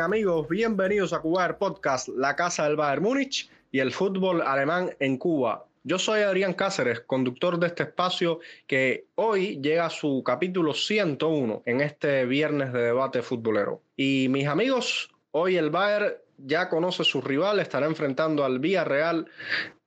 [0.00, 5.16] Amigos, bienvenidos a Cubar Podcast, la casa del Bayern Múnich y el fútbol alemán en
[5.16, 5.64] Cuba.
[5.82, 8.38] Yo soy Adrián Cáceres, conductor de este espacio
[8.68, 13.82] que hoy llega a su capítulo 101 en este viernes de debate futbolero.
[13.96, 19.26] Y mis amigos, hoy el Bayern ya conoce su rival, estará enfrentando al Villarreal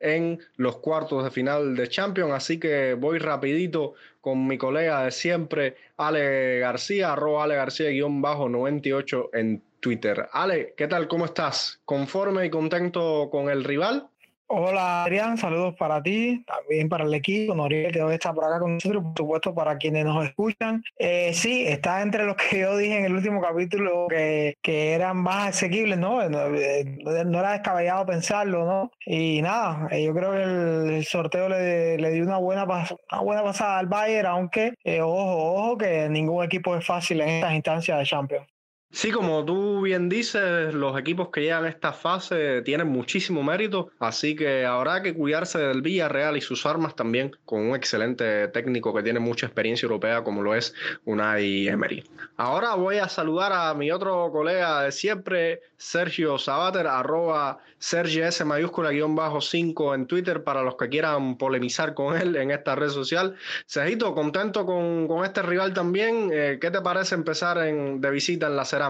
[0.01, 5.11] en los cuartos de final de Champions, así que voy rapidito con mi colega de
[5.11, 10.29] siempre, Ale García, arroba Ale García bajo 98 en Twitter.
[10.31, 11.07] Ale, ¿qué tal?
[11.07, 11.81] ¿Cómo estás?
[11.83, 14.07] ¿Conforme y contento con el rival?
[14.53, 18.59] Hola Adrián, saludos para ti, también para el equipo, Noriel que hoy está por acá
[18.59, 20.83] con nosotros, por supuesto para quienes nos escuchan.
[20.99, 25.15] Eh, sí, está entre los que yo dije en el último capítulo que, que eran
[25.15, 26.27] más asequibles, ¿no?
[26.27, 28.91] No, eh, era descabellado pensarlo, ¿no?
[29.05, 33.43] Y nada, eh, yo creo que el, sorteo le, le, dio una buena, una buena
[33.43, 38.05] pasada al Bayern, aunque, ojo, ojo, que ningún equipo es fácil en estas instancias de
[38.05, 38.51] Champions.
[38.93, 43.89] Sí, como tú bien dices, los equipos que llegan a esta fase tienen muchísimo mérito,
[43.99, 48.93] así que habrá que cuidarse del Villarreal y sus armas también con un excelente técnico
[48.93, 50.73] que tiene mucha experiencia europea como lo es
[51.05, 52.03] Unai Emery.
[52.35, 58.43] Ahora voy a saludar a mi otro colega de siempre, Sergio Sabater, arroba Sergio S
[58.43, 62.75] mayúscula guion bajo 5 en Twitter para los que quieran polemizar con él en esta
[62.75, 63.35] red social.
[63.65, 66.29] Sergito, contento con, con este rival también.
[66.31, 68.80] Eh, ¿Qué te parece empezar en, de visita en la serie?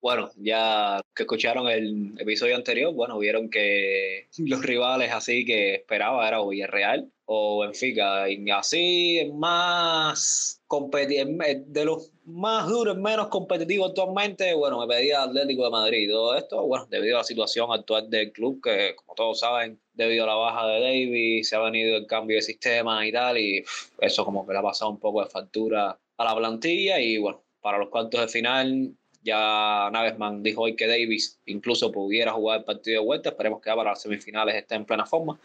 [0.00, 6.28] Bueno, ya que escucharon el episodio anterior, bueno, vieron que los rivales así que esperaba
[6.28, 14.54] era o Villarreal o Benfica, y así más de los más duros, menos competitivos actualmente,
[14.54, 16.10] bueno, me pedía Atlético de Madrid.
[16.10, 20.24] Todo esto, bueno, debido a la situación actual del club, que como todos saben, debido
[20.24, 23.64] a la baja de Davis, se ha venido el cambio de sistema y tal, y
[23.98, 27.42] eso como que le ha pasado un poco de factura a la plantilla, y bueno,
[27.66, 28.94] para los cuartos de final.
[29.24, 33.30] Ya Nagelsmann dijo hoy que Davis incluso pudiera jugar el partido de vuelta.
[33.30, 35.36] Esperemos que para las semifinales esté en plena forma.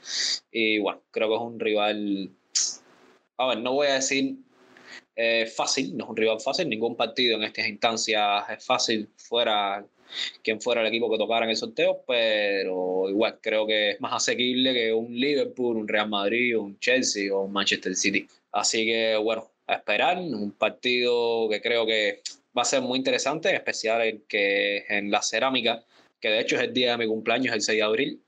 [0.52, 2.30] Y bueno, creo que es un rival.
[3.38, 4.36] A ver, no voy a decir
[5.16, 6.70] eh, fácil, no es un rival fácil.
[6.70, 9.84] Ningún partido en estas instancias es fácil, fuera
[10.44, 14.14] quien fuera el equipo que tocara en el sorteo, pero igual creo que es más
[14.14, 18.28] asequible que un Liverpool, un Real Madrid, un Chelsea o un Manchester City.
[18.52, 20.18] Así que bueno, a esperar.
[20.18, 22.22] Un partido que creo que
[22.58, 25.84] va a ser muy interesante, en especial en, que, en la cerámica,
[26.20, 28.22] que de hecho es el día de mi cumpleaños, el 6 de abril.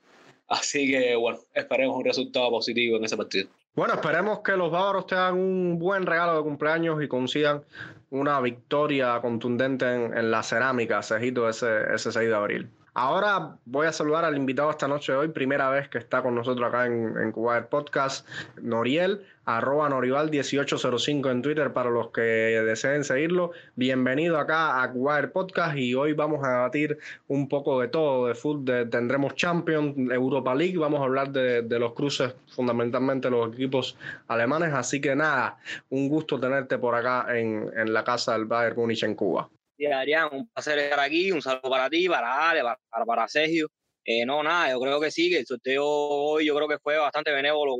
[0.48, 3.48] Así que bueno, esperemos un resultado positivo en ese partido.
[3.74, 7.64] Bueno, esperemos que los bávaros te hagan un buen regalo de cumpleaños y consigan
[8.10, 12.70] una victoria contundente en, la cerámica, Cejito, ese, ese 6 de abril.
[12.92, 16.36] Ahora voy a saludar al invitado esta noche de hoy, primera vez que está con
[16.36, 18.28] nosotros acá en, en Cuba Podcast,
[18.62, 23.52] Noriel, arroba Norival1805 en Twitter para los que deseen seguirlo.
[23.76, 28.34] Bienvenido acá a Cuba Podcast y hoy vamos a debatir un poco de todo, de
[28.34, 33.96] fútbol, tendremos Champions, Europa League, vamos a hablar de, de los cruces, fundamentalmente los equipos
[34.28, 35.58] alemanes, así que nada,
[35.90, 39.48] un gusto tenerte por acá en, en la casa del Bayern Múnich en Cuba.
[39.76, 43.68] Sí, Adrián, un placer estar aquí, un saludo para ti, para Ale, para, para Sergio.
[44.04, 46.96] Eh, no, nada, yo creo que sí, que el sorteo hoy yo creo que fue
[46.98, 47.74] bastante benévolo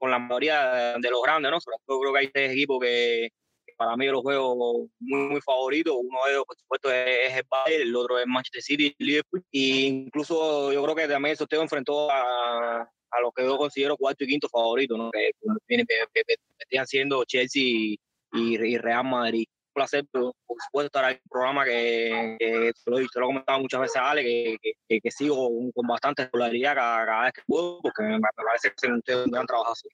[0.00, 1.58] con la mayoría de los grandes, ¿no?
[1.58, 3.28] Yo creo que hay tres equipos que,
[3.76, 5.94] para mí los juegos muy, muy favoritos.
[5.96, 9.44] Uno de ellos, por supuesto, es, el Bayern, el otro es Manchester City Liverpool.
[9.50, 13.96] Y incluso yo creo que también el sorteo enfrentó a, a los que yo considero
[13.96, 15.10] cuarto y quinto favoritos, ¿no?
[15.10, 15.30] Que,
[15.68, 17.96] que, siendo Chelsea
[18.32, 22.98] y Real Madrid placer, por, supuesto, estar ahí en un programa que, que te, lo,
[22.98, 27.80] he comentado muchas veces Ale, que, que, sigo con, bastante regularidad cada, vez que puedo,
[27.80, 29.88] porque me, parece que es un gran trabajo así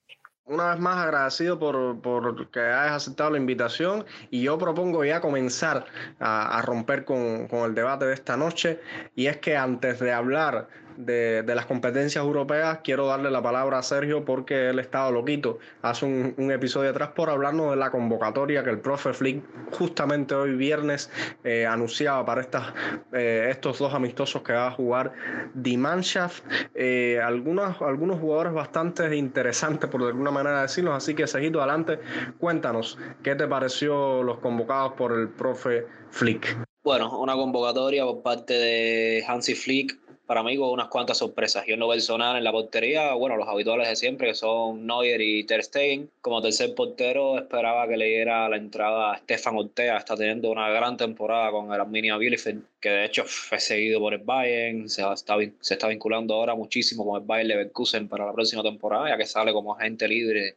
[0.46, 5.20] una vez más agradecido por, por, que hayas aceptado la invitación y yo propongo ya
[5.20, 5.87] comenzar
[6.20, 8.81] a, a romper con, con, el debate de esta noche
[9.17, 13.82] y es que antes de hablar de, las competencias europeas, quiero darle la palabra a
[13.82, 18.70] Sergio porque él estaba loquito hace un, episodio atrás por hablarnos de la convocatoria que
[18.70, 21.10] el profe Flick justamente hoy viernes
[21.44, 22.72] eh, anunciaba para estas,
[23.12, 25.12] eh, estos dos amistosos que va a jugar
[25.54, 26.44] Die Mannschaft.
[26.75, 31.99] Eh, algunos, algunos jugadores bastante interesantes, por de alguna manera decirlo, así que Sergito, adelante,
[32.38, 36.56] cuéntanos qué te pareció los convocados por el profe Flick.
[36.84, 41.64] Bueno, una convocatoria por parte de Hansi Flick para mí con unas cuantas sorpresas.
[41.67, 45.20] Yo no veo sonar en la portería, bueno, los habituales de siempre, que son Neuer
[45.20, 46.11] y Ter Stegen.
[46.20, 50.69] Como tercer portero, esperaba que le diera la entrada a Stefan Ortega, está teniendo una
[50.70, 55.02] gran temporada con el Arminia Bielefeld, que de hecho fue seguido por el Bayern, se
[55.12, 59.17] está, se está vinculando ahora muchísimo con el Bayern Leverkusen para la próxima temporada, ya
[59.17, 60.56] que sale como agente libre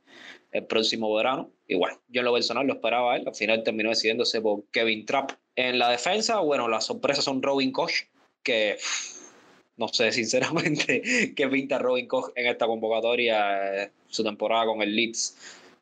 [0.51, 1.51] el próximo verano.
[1.67, 5.05] Y bueno, yo en lo personal lo esperaba él, al final terminó decidiéndose por Kevin
[5.05, 5.31] Trapp.
[5.55, 7.91] En la defensa, bueno, las sorpresas son Robin Koch,
[8.41, 8.77] que
[9.79, 14.95] no sé sinceramente qué pinta Robin Koch en esta convocatoria, eh, su temporada con el
[14.95, 15.37] Leeds.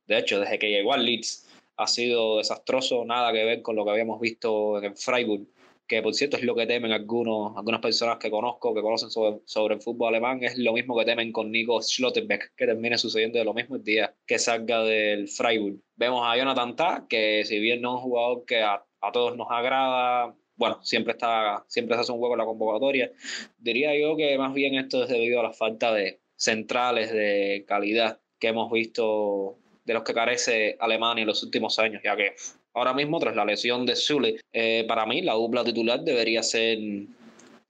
[0.08, 3.84] De hecho, desde que llegó al Leeds ha sido desastroso, nada que ver con lo
[3.84, 5.48] que habíamos visto en el Freiburg
[5.88, 9.40] que por cierto es lo que temen algunos, algunas personas que conozco, que conocen sobre,
[9.46, 13.40] sobre el fútbol alemán, es lo mismo que temen con Nico Schlotterbeck, que termine sucediendo
[13.40, 15.78] de lo mismo el día que salga del Freiburg.
[15.96, 19.38] Vemos a Jonathan Tah, que si bien no es un jugador que a, a todos
[19.38, 23.12] nos agrada, bueno, siempre está, siempre se hace un hueco en la convocatoria.
[23.58, 28.20] Diría yo que más bien esto es debido a la falta de centrales de calidad
[28.40, 32.36] que hemos visto de los que carece Alemania en los últimos años, ya que
[32.74, 36.78] ahora mismo, tras la lesión de Zule, eh, para mí la dupla titular debería ser.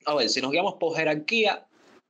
[0.05, 1.65] A ver, si nos guiamos por jerarquía,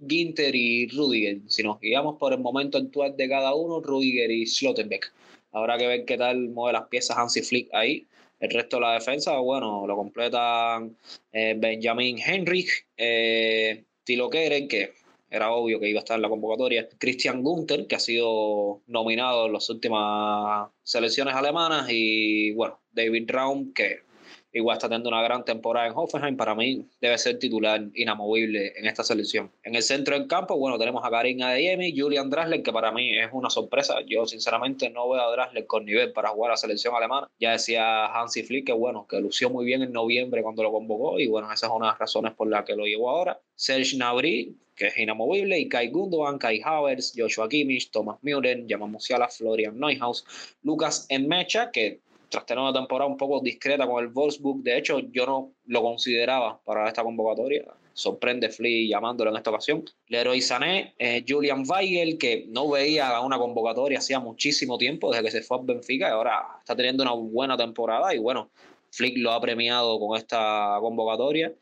[0.08, 1.42] Ginter y Rudiger.
[1.48, 5.12] Si nos guiamos por el momento actual de cada uno, Rudiger y Schlottenbeck.
[5.52, 8.06] Habrá que ver qué tal mueve las piezas Hansi Flick ahí.
[8.40, 10.96] El resto de la defensa, bueno, lo completan
[11.32, 14.94] eh, Benjamin Henrich, eh, Tilo Keren, que
[15.30, 16.88] era obvio que iba a estar en la convocatoria.
[16.98, 23.74] Christian Gunther, que ha sido nominado en las últimas selecciones alemanas, y bueno, David Raum,
[23.74, 24.07] que
[24.54, 28.86] igual está teniendo una gran temporada en Hoffenheim, para mí debe ser titular inamovible en
[28.86, 29.52] esta selección.
[29.64, 33.18] En el centro del campo, bueno, tenemos a Karim Adeyemi, Julian Drasler, que para mí
[33.18, 33.96] es una sorpresa.
[34.08, 37.28] Yo sinceramente no veo a Drasler con nivel para jugar a la selección alemana.
[37.40, 41.20] Ya decía Hansi Flick que bueno, que lució muy bien en noviembre cuando lo convocó
[41.20, 43.40] y bueno, esa es una de las razones por las que lo llevó ahora.
[43.56, 48.90] Serge Gnabry, que es inamovible, y Kai Gundogan, Kai Havertz, Joshua Kimmich, Thomas Müller, Jamal
[48.90, 50.26] Musiala, Florian Neuhaus,
[50.64, 52.00] Lucas Enmecha, que
[52.30, 55.82] tras tener una temporada un poco discreta con el Wolfsburg, de hecho yo no lo
[55.82, 59.84] consideraba para esta convocatoria, sorprende Flea llamándolo en esta ocasión.
[60.08, 65.32] Leroy Sané, eh, Julian Weigel, que no veía una convocatoria hacía muchísimo tiempo, desde que
[65.32, 68.52] se fue a Benfica, y ahora está teniendo una buena temporada, y bueno,
[68.92, 71.54] Flick lo ha premiado con esta convocatoria.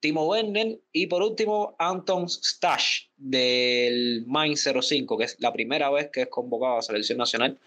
[0.00, 6.08] Timo Werner y por último Anton Stash del Mainz 05, que es la primera vez
[6.12, 7.58] que es convocado a la selección nacional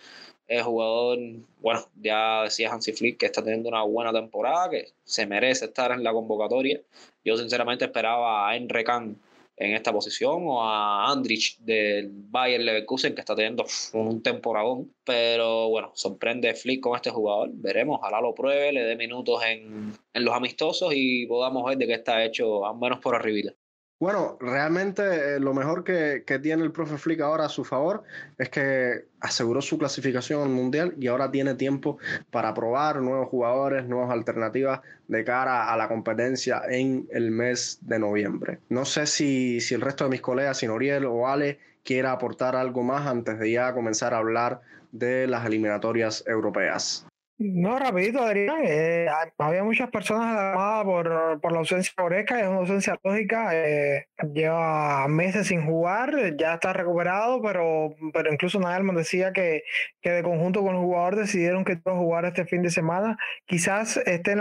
[0.52, 1.18] el jugador,
[1.62, 5.92] bueno, ya decía Hansi Flick que está teniendo una buena temporada, que se merece estar
[5.92, 6.82] en la convocatoria.
[7.24, 9.16] Yo sinceramente esperaba a Enre Can
[9.56, 15.70] en esta posición o a Andrich del Bayern Leverkusen que está teniendo un temporadón, pero
[15.70, 20.26] bueno, sorprende Flick con este jugador, veremos, ojalá lo pruebe, le dé minutos en, en
[20.26, 23.54] los amistosos y podamos ver de qué está hecho, al menos por arribita.
[24.02, 28.02] Bueno, realmente eh, lo mejor que, tiene el profe Flick ahora a su favor
[28.40, 32.00] es que aseguró su clasificación al Mundial y ahora tiene tiempo
[32.32, 38.00] para probar nuevos jugadores, nuevas alternativas de cara a la competencia en el mes de
[38.00, 38.58] noviembre.
[38.70, 42.56] No sé si, si el resto de mis colegas, si Noriel o Ale, quiera aportar
[42.56, 44.62] algo más antes de ya comenzar a hablar
[44.92, 47.06] de las eliminatorias europeas.
[47.44, 48.62] No, rapidito, Adrián.
[48.64, 49.08] Eh,
[49.40, 53.50] había muchas personas alarmadas por, por la ausencia de Oreca, es una ausencia lógica.
[53.54, 59.64] Eh, lleva meses sin jugar, ya está recuperado, pero, pero incluso Nadelman decía que,
[60.04, 63.18] que de conjunto con el jugador decidieron que iba a jugar este fin de semana.
[63.48, 64.36] Quizás esté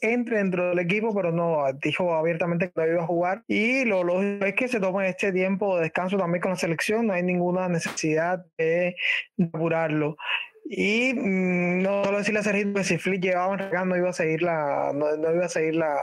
[0.00, 3.42] entre dentro del equipo, pero no, dijo abiertamente que no iba a jugar.
[3.46, 7.08] Y lo lógico es que se tome este tiempo de descanso también con la selección,
[7.08, 8.96] no hay ninguna necesidad de
[9.38, 10.16] apurarlo.
[10.64, 14.12] Y mm, no solo decirle a Sergio que si Flick llevaba en no iba a
[14.12, 15.96] seguir la, no, iba a seguir la,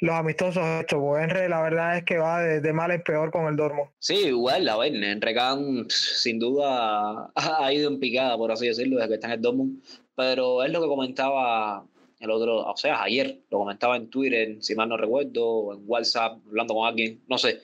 [0.00, 0.98] los amistosos estos.
[0.98, 3.92] Pues Henry la verdad es que va de, mal en peor con el Dormo.
[3.98, 9.08] Sí, igual, a ver, Enrecan sin duda ha ido en picada, por así decirlo, desde
[9.08, 9.82] que está en el Dortmund.
[10.14, 11.84] Pero es lo que comentaba
[12.20, 15.82] el otro, o sea, ayer, lo comentaba en Twitter, si mal no recuerdo, o en
[15.86, 17.60] WhatsApp, hablando con alguien, no sé.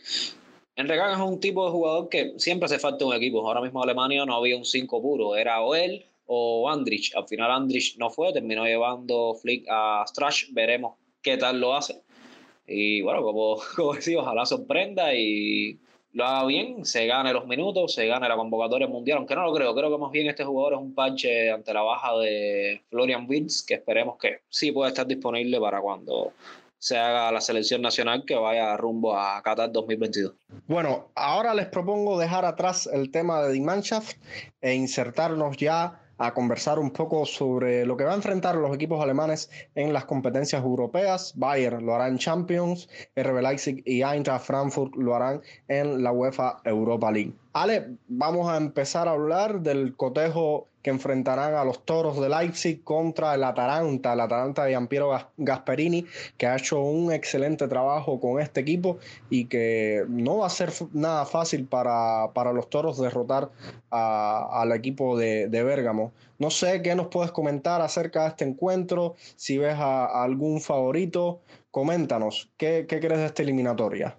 [0.75, 3.47] Enrecan es un tipo de jugador que siempre hace falta un equipo.
[3.47, 7.15] Ahora mismo en Alemania no había un 5 puro, era o él o Andrich.
[7.17, 12.03] Al final Andrich no fue, terminó llevando Flick a Strash, veremos qué tal lo hace.
[12.67, 15.81] Y bueno, como, como decía, ojalá sorprenda y
[16.13, 19.53] lo haga bien, se gane los minutos, se gane la convocatoria mundial, aunque no lo
[19.53, 23.27] creo, creo que más bien este jugador es un parche ante la baja de Florian
[23.29, 26.33] Wirtz, que esperemos que sí pueda estar disponible para cuando
[26.79, 30.35] se haga la selección nacional que vaya rumbo a Qatar 2022.
[30.67, 34.17] Bueno, ahora les propongo dejar atrás el tema de Die Mannschaft
[34.61, 39.03] e insertarnos ya a conversar un poco sobre lo que va a enfrentar los equipos
[39.03, 41.33] alemanes en las competencias europeas.
[41.37, 46.61] Bayern lo hará en Champions, RB Leipzig y Eintracht Frankfurt lo harán en la UEFA
[46.65, 47.33] Europa League.
[47.53, 52.83] Ale, vamos a empezar a hablar del cotejo que enfrentarán a los toros de Leipzig
[52.85, 56.07] contra el Atalanta, el Atalanta de Ampiero Gasperini,
[56.37, 58.99] que ha hecho un excelente trabajo con este equipo
[59.31, 63.51] y que no va a ser nada fácil para, para los toros derrotar
[63.91, 66.13] al equipo de, de Bérgamo.
[66.39, 71.41] No sé qué nos puedes comentar acerca de este encuentro, si ves a, algún favorito,
[71.73, 74.17] coméntanos, ¿qué, qué crees de esta eliminatoria?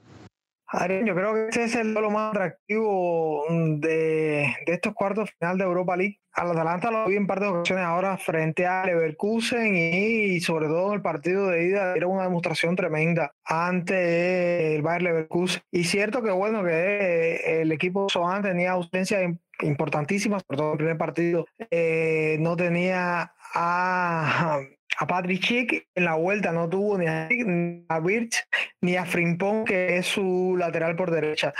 [0.71, 5.57] Yo creo que ese es el lo más atractivo mm, de, de, estos cuartos final
[5.57, 6.19] de Europa League.
[6.33, 10.89] Al Atalanta lo vi en par de ocasiones ahora frente a Leverkusen y, sobre todo
[10.89, 15.61] en el partido de ida era una demostración tremenda ante el Bayern Leverkusen.
[15.71, 19.23] Y cierto que bueno que el equipo Sohan tenía ausencias
[19.63, 24.59] importantísimas, sobre todo en el primer partido eh, no tenía a
[24.99, 28.45] a Patrick Chick en la vuelta no tuvo ni a, Birch
[28.81, 31.53] ni a Frimpong, que es su lateral por derecha.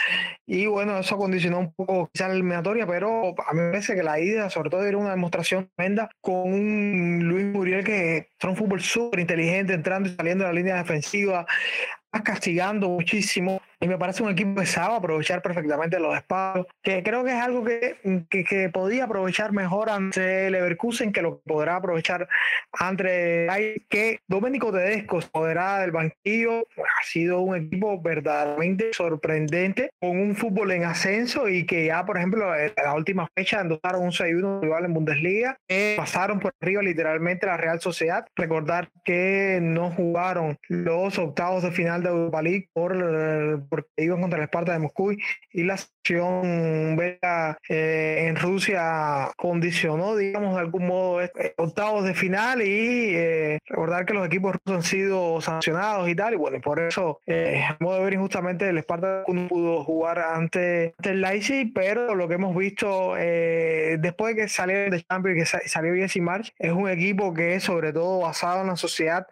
[0.46, 4.04] Y bueno, eso condicionó un poco quizá la eliminatoria, pero a mí me parece que
[4.04, 8.58] la ida, sobre todo, era una demostración tremenda con un Luis Muriel que fue un
[8.58, 11.46] fútbol súper inteligente, entrando y saliendo de la línea defensiva,
[12.24, 17.24] castigando muchísimo y me parece un equipo que sabe aprovechar perfectamente los espacios, que creo
[17.24, 17.98] que es algo que,
[18.30, 22.28] que, podía aprovechar mejor ante Leverkusen que lo que podrá aprovechar
[22.74, 23.48] ante
[23.90, 30.72] que Domenico Tedesco podrá del banquillo ha sido un equipo verdaderamente sorprendente con un fútbol
[30.72, 34.86] en ascenso y que ya por ejemplo en la última fecha endosaron un 6-1 rival
[34.86, 35.58] en Bundesliga
[35.96, 38.26] pasaron por arriba literalmente la Real Sociedad.
[38.36, 42.96] Recordar que no jugaron los octavos de final de Europa League por
[43.70, 45.16] porque iban contra el Esparta de Moscú
[45.52, 52.14] y la sección belga eh, en Rusia condicionó, digamos, de algún modo eh, octavos de
[52.14, 56.60] final y eh, recordar que los equipos rusos han sido sancionados y tal, y bueno,
[56.62, 61.72] por eso, a modo de ver injustamente, el Esparta no pudo jugar ante, el Leipzig,
[61.74, 66.54] pero lo que hemos visto después de que salieron de Champions, que salió Jesse March,
[66.58, 69.28] es un equipo que es sobre todo basado en la sociedad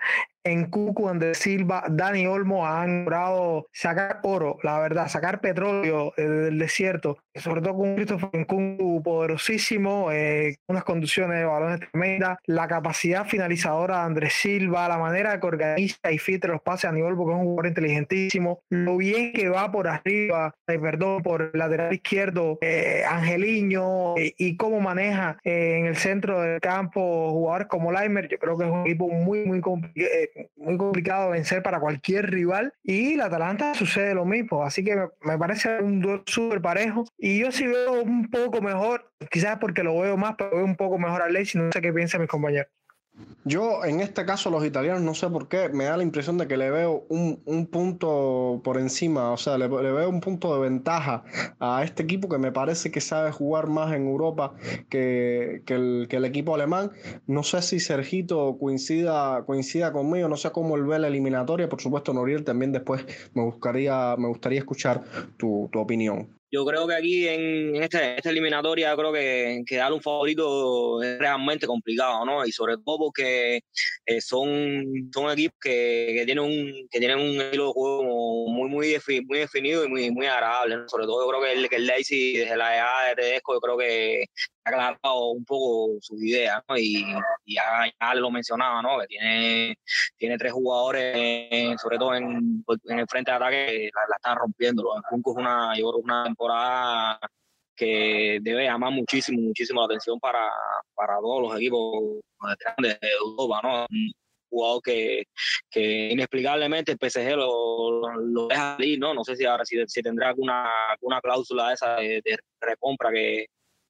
[0.47, 6.23] en Cucu, Andrés Silva, Dani Olmo han logrado sacar oro, la verdad, sacar petróleo eh,
[6.23, 12.67] del desierto, sobre todo con Christopher Cucu poderosísimo, eh, unas conducciones de balones tremendas, la
[12.67, 17.01] capacidad finalizadora de Andrés Silva, la manera que organiza y filtra los pases a Dani
[17.01, 21.41] Olmo, que es un jugador inteligentísimo, lo bien que va por arriba, eh, perdón, por
[21.41, 22.57] el lateral izquierdo,
[23.09, 28.65] Angeliño, y cómo maneja en el centro del campo jugadores como Leimer, yo creo que
[28.65, 30.09] es un equipo muy, muy complicado
[30.55, 32.73] muy complicado vencer para cualquier rival.
[32.83, 37.05] Y la Atalanta sucede lo mismo, así que me, parece un duelo súper parejo.
[37.17, 40.75] Y yo sí veo un poco mejor, quizás porque lo veo más, pero veo un
[40.75, 42.67] poco mejor a Leipzig, no sé qué piensan mis compañeros.
[43.47, 46.47] Yo, en este caso, los italianos, no sé por qué, me da la impresión de
[46.47, 51.23] que le veo un, punto por encima, o sea, le, veo un punto de ventaja
[51.59, 54.53] a este equipo que me parece que sabe jugar más en Europa
[54.89, 56.91] que, el, que el, equipo alemán.
[57.25, 61.69] No sé si Sergito coincida, coincida conmigo, no sé cómo él ve la eliminatoria.
[61.69, 65.03] Por supuesto, Noriel, también después me, buscaría, me gustaría escuchar
[65.37, 66.36] tu, tu opinión.
[66.49, 71.19] Yo creo que aquí en, este, esta eliminatoria creo que, que darle un favorito es
[71.19, 72.45] realmente complicado, ¿no?
[72.45, 73.61] Y sobre todo porque
[74.05, 78.69] eh, son, son equipos que, que, tienen un, que tienen un estilo de juego muy,
[78.69, 80.77] muy, muy definido y muy, muy agradable.
[80.87, 83.59] Sobre todo yo creo que el, que el Leipzig desde la edad de Tedesco yo
[83.59, 84.25] creo que
[84.67, 86.61] aclarado un poco sus ideas.
[86.77, 87.05] Y,
[87.45, 88.99] ya, lo mencionaba, ¿no?
[88.99, 89.77] Que tiene,
[90.17, 94.95] tiene tres jugadores, sobre todo en, en el frente de ataque, que la, están rompiendo.
[94.95, 97.19] El Junco es una, yo una temporada
[97.75, 100.49] que debe llamar muchísimo, muchísimo la atención para,
[100.95, 102.19] para todos los equipos
[102.79, 103.85] de Europa, ¿no?
[103.89, 104.11] Un
[104.49, 105.23] jugador que,
[106.11, 109.13] inexplicablemente el PSG lo, lo, deja salir, ¿no?
[109.13, 113.45] No sé si ahora si, si tendrá alguna, alguna cláusula esa de, de recompra que,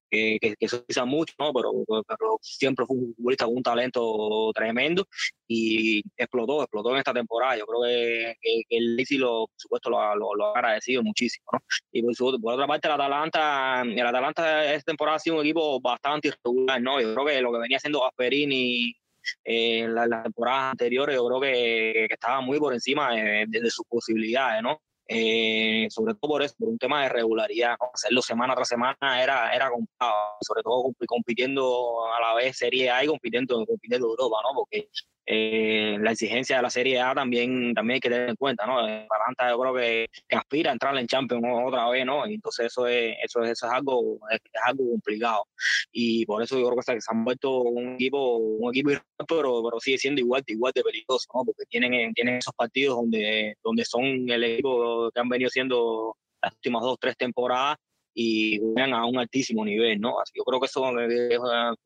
[0.10, 1.54] que, que, se utiliza mucho, ¿no?
[1.54, 5.08] Pero, pero, siempre fue un futbolista con un talento tremendo
[5.48, 7.58] y explotó, explotó en esta temporada.
[7.58, 11.60] Yo creo que, que, el Leipzig, lo, por supuesto, lo, lo, ha agradecido muchísimo, ¿no?
[11.92, 15.80] Y por, por, otra parte, el Atalanta, el Atalanta esta temporada ha sido un equipo
[15.80, 17.02] bastante irregular, ¿no?
[17.02, 18.96] Yo creo que lo que venía haciendo Gasperini
[19.44, 24.64] eh, en las temporadas anteriores, yo creo que, estaba muy por encima de sus posibilidades,
[24.64, 24.82] ¿no?
[25.10, 29.54] Eh, sobre todo por eso, por un tema de regularidad, hacerlo semana tras semana era,
[29.56, 34.54] era complicado, sobre todo compitiendo a la vez Serie A y compitiendo, compitiendo Europa, ¿no?
[34.56, 34.90] Porque
[35.30, 38.80] eh, la exigencia de la Serie A también, también hay que tener en cuenta, ¿no?
[38.80, 42.26] Atalanta yo creo que, aspira a entrar en Champions otra vez, ¿no?
[42.26, 45.44] Entonces eso es, eso es, eso es algo, es, algo complicado.
[45.92, 48.92] y por eso yo creo que se han vuelto un equipo, un equipo
[49.28, 51.44] pero, pero sigue siendo igual, igual de peligroso, ¿no?
[51.44, 56.54] porque tienen, tienen esos partidos donde, donde son el equipo que han venido siendo las
[56.54, 57.78] últimas dos, tres temporadas
[58.20, 60.20] y juegan a un altísimo nivel, ¿no?
[60.20, 61.78] Así yo creo que eso al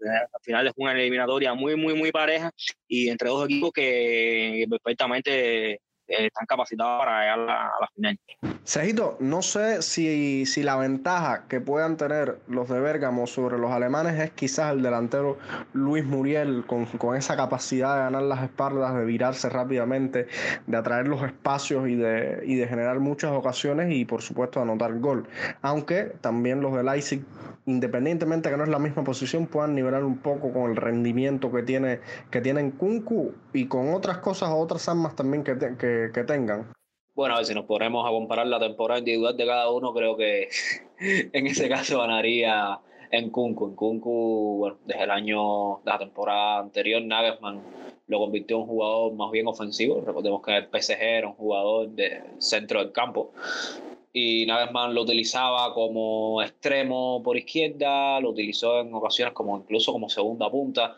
[0.41, 2.51] final es una eliminatoria muy, muy, muy pareja
[2.88, 5.81] y entre dos equipos que perfectamente
[6.12, 8.20] eh, están capacitados para llegar a la, final.
[8.63, 13.72] Cejito, no sé si, si la ventaja que puedan tener los de Bérgamo sobre los
[13.72, 15.38] alemanes es quizás el delantero
[15.74, 20.27] Luis Muriel con, con esa capacidad de ganar las espaldas, de virarse rápidamente,
[20.68, 25.00] de atraer los espacios y de, y de generar muchas ocasiones y por supuesto anotar
[25.00, 25.27] gol.
[25.62, 27.24] Aunque también los de Leipzig,
[27.65, 31.63] independientemente que no es la misma posición, puedan nivelar un poco con el rendimiento que
[31.63, 32.00] tiene
[32.30, 36.72] que tienen Kunku y con otras cosas, otras armas también que, que que, tengan.
[37.13, 40.50] Bueno, si nos ponemos a comparar la temporada individual de cada uno, creo que
[41.00, 42.79] en ese caso ganaría
[43.12, 43.67] en Kunku.
[43.67, 47.62] En Kunku, bueno, desde el año de la temporada anterior, Nagelsmann
[48.08, 50.01] lo convirtió en un jugador más bien ofensivo.
[50.01, 53.31] Recordemos que el PSG era un jugador de centro del campo.
[54.13, 60.10] Y Nagelsmann lo utilizaba como extremo por izquierda, lo utilizó en ocasiones como incluso como
[60.10, 60.98] segunda punta.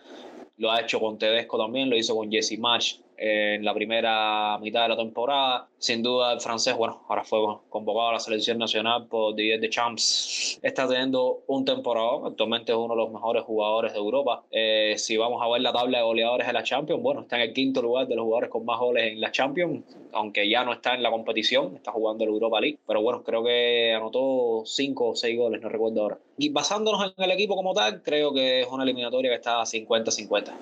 [0.57, 4.84] Lo ha hecho con Tedesco también, lo hizo con Jesse Marsh en la primera mitad
[4.84, 5.67] de la temporada.
[5.77, 7.39] Sin duda, el francés, bueno, ahora fue
[7.70, 12.96] convocado a la selección nacional por Didier Champs Está teniendo un temporada, actualmente es uno
[12.96, 14.43] de los mejores jugadores de Europa.
[14.51, 17.50] Eh, si vamos a ver la tabla de goleadores de la Champions, bueno, está en
[17.50, 20.74] el quinto lugar de los jugadores con más goles en la Champions, aunque ya no
[20.74, 22.79] está en la competición, está jugando el Europa League.
[22.88, 26.20] Pero bueno, creo que anotó cinco o seis goles, no recuerdo ahora.
[26.38, 30.53] Y basándonos en el equipo como tal, creo que es una eliminatoria que está 50-50.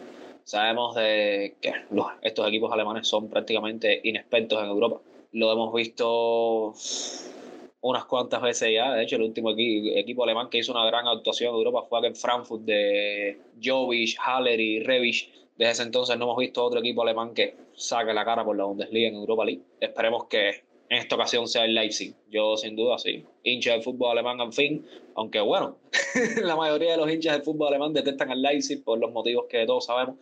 [0.44, 1.74] Sabemos de que
[2.22, 5.02] estos equipos alemanes son prácticamente inexpertos en Europa.
[5.32, 6.74] Lo hemos visto
[7.82, 8.94] unas cuantas veces ya.
[8.94, 12.16] De hecho, el último equipo alemán que hizo una gran actuación en Europa fue aquel
[12.16, 15.32] Frankfurt de Jovic, Haller y Revich.
[15.58, 18.66] Desde ese entonces no hemos visto otro equipo alemán que saque la cara por la
[18.66, 19.62] Bundesliga en Europa League.
[19.80, 22.14] Esperemos que en esta ocasión sea el Leipzig.
[22.30, 25.78] Yo sin duda sí, hincha del fútbol alemán al fin, aunque bueno,
[26.44, 29.66] la mayoría de los hinchas del fútbol alemán detestan al Leipzig por los motivos que
[29.66, 30.18] todos sabemos.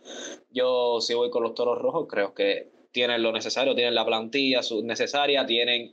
[0.52, 4.60] Yo sí voy con los Toros Rojos, creo que tienen lo necesario, tienen la plantilla
[4.84, 5.92] necesaria, tienen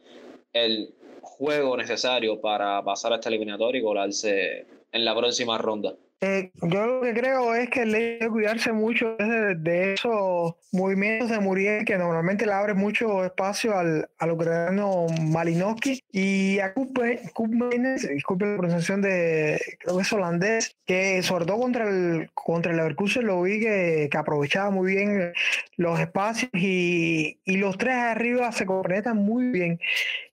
[0.54, 5.96] el juego necesario para pasar a este eliminatorio y colarse en la próxima ronda.
[6.20, 11.30] Eh, yo lo que creo es que le debe cuidarse mucho de, de, esos movimientos
[11.30, 17.22] de Muriel que normalmente le abre mucho espacio al, al ucraniano Malinowski y a Kupe,
[18.16, 22.78] disculpe la pronunciación de, creo que es holandés, que sobre todo contra el, contra el
[22.78, 25.34] Leverkusen lo vi que, que aprovechaba muy bien
[25.76, 29.80] los espacios y, y los tres arriba se completan muy bien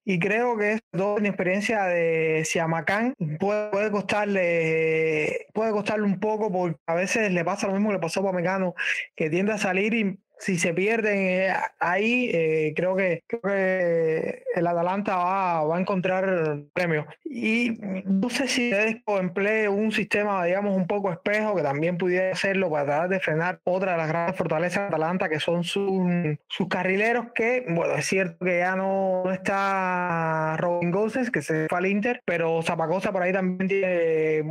[0.05, 6.21] y creo que es toda una experiencia de Siamacán puede, puede costarle puede costarle un
[6.21, 8.75] poco porque a veces le pasa lo mismo que le pasó a Pamecano
[9.17, 14.42] que tiende a salir y si se pierden eh, ahí, eh, creo, que, creo que
[14.54, 17.07] el Atalanta va, va a encontrar premios.
[17.24, 22.30] Y no sé si Tedesco emplee un sistema, digamos, un poco espejo, que también pudiera
[22.30, 26.04] hacerlo para tratar de frenar otra de las grandes fortalezas de Atalanta, que son sus,
[26.46, 31.78] sus carrileros, que, bueno, es cierto que ya no está Robin Goses, que se fue
[31.78, 34.42] al Inter, pero Zapacosa por ahí también tiene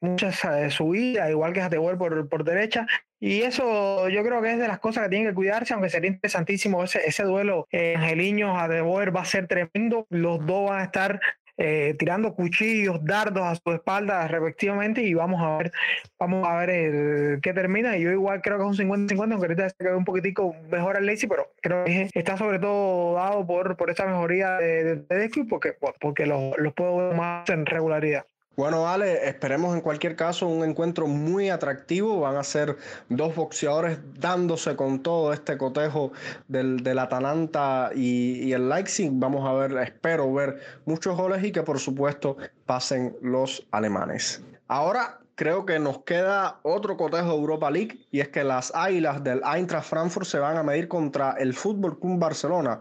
[0.00, 2.86] muchas eh, subidas, igual que Jatewell por, por derecha.
[3.18, 6.10] Y eso yo creo que es de las cosas que tienen que cuidarse, aunque sería
[6.10, 10.06] interesantísimo ese, ese duelo eh, a De Boer va a ser tremendo.
[10.10, 11.20] Los dos van a estar
[11.58, 15.72] eh, tirando cuchillos, dardos a su espalda respectivamente y vamos a ver,
[16.18, 17.96] vamos a ver el, qué termina.
[17.96, 21.06] Yo igual creo que es un 50-50, aunque ahorita se quedó un poquitico mejor al
[21.06, 25.42] Lazy, pero creo que está sobre todo dado por, por esta mejoría de, de, y
[25.44, 28.26] porque, porque los, los puedo ver más en regularidad.
[28.56, 32.20] Bueno, Ale, esperemos en cualquier caso un encuentro muy atractivo.
[32.20, 32.78] Van a ser
[33.10, 36.12] dos boxeadores dándose con todo este cotejo
[36.48, 39.10] del, del Atalanta y, el Leipzig.
[39.12, 44.42] Vamos a ver, espero ver muchos goles y que por supuesto pasen los alemanes.
[44.68, 49.22] Ahora creo que nos queda otro cotejo de Europa League y es que las Águilas
[49.22, 52.80] del Eintracht Frankfurt se van a medir contra el Fútbol Club Barcelona,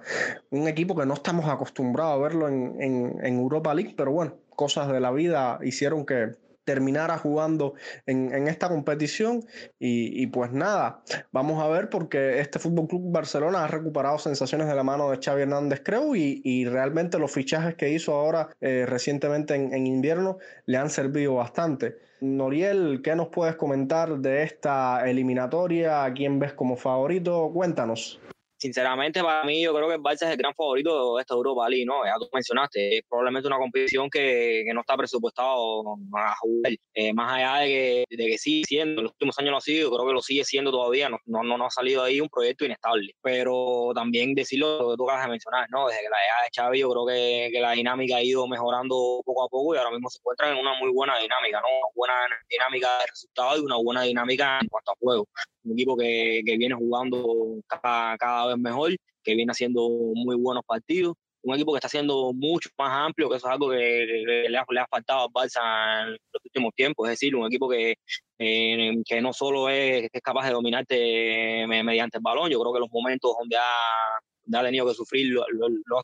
[0.51, 4.91] un equipo que no estamos acostumbrados a verlo en, en Europa League, pero bueno, cosas
[4.91, 6.33] de la vida hicieron que
[6.65, 9.45] terminara jugando en, esta competición
[9.79, 14.75] y, pues nada, vamos a ver porque este Fútbol Club Barcelona ha recuperado sensaciones de
[14.75, 19.53] la mano de Xavi Hernández creo y, realmente los fichajes que hizo ahora eh, recientemente
[19.53, 21.99] en, invierno le han servido bastante.
[22.21, 26.03] Noriel, ¿qué nos puedes comentar de esta eliminatoria?
[26.03, 27.51] ¿A quién ves como favorito?
[27.53, 28.19] Cuéntanos.
[28.57, 31.67] Sinceramente, para mí, yo creo que el Barça es el gran favorito de esta Europa
[31.69, 32.05] League, ¿no?
[32.05, 36.73] Ya tú mencionaste, es probablemente una competición que, que no está presupuestado a jugar.
[36.93, 39.61] Eh, más allá de que, de que sigue siendo, en los últimos años no ha
[39.61, 42.65] sido, creo que lo sigue siendo todavía, no, no, no, ha salido ahí un proyecto
[42.65, 43.13] inestable.
[43.21, 45.87] Pero también decirlo lo que tú acabas de mencionar, ¿no?
[45.87, 49.21] Desde que la llegada de Xavi, yo creo que, que, la dinámica ha ido mejorando
[49.25, 51.67] poco a poco y ahora mismo se encuentran en una muy buena dinámica, ¿no?
[51.67, 52.15] Una buena
[52.49, 55.27] dinámica de resultados y una buena dinámica en cuanto a juego
[55.65, 60.63] un equipo que, que viene jugando cada, cada, vez mejor, que viene haciendo muy buenos
[60.65, 64.57] partidos, un equipo que está siendo mucho más amplio, que eso es algo que, le,
[64.57, 67.95] ha, le, ha, faltado al Barça en los últimos tiempos, es decir, un equipo que,
[68.39, 72.79] eh, que no solo es, es, capaz de dominarte mediante el balón, yo creo que
[72.79, 74.19] los momentos donde ha,
[74.53, 76.03] ha tenido que sufrir los, los,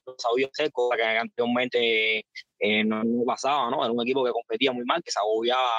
[0.54, 2.26] secos, que anteriormente
[2.60, 3.84] eh, no, no, pasaba, ¿no?
[3.84, 5.70] Era un equipo que competía muy mal, que se agobiaba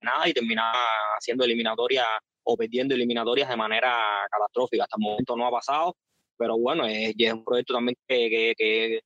[0.00, 0.78] nada y terminaba
[1.18, 2.06] haciendo eliminatoria
[2.44, 4.84] o perdiendo eliminatorias de manera catastrófica.
[4.84, 5.96] Hasta el momento no ha pasado,
[6.36, 9.00] pero bueno, es, un proyecto también que, que, que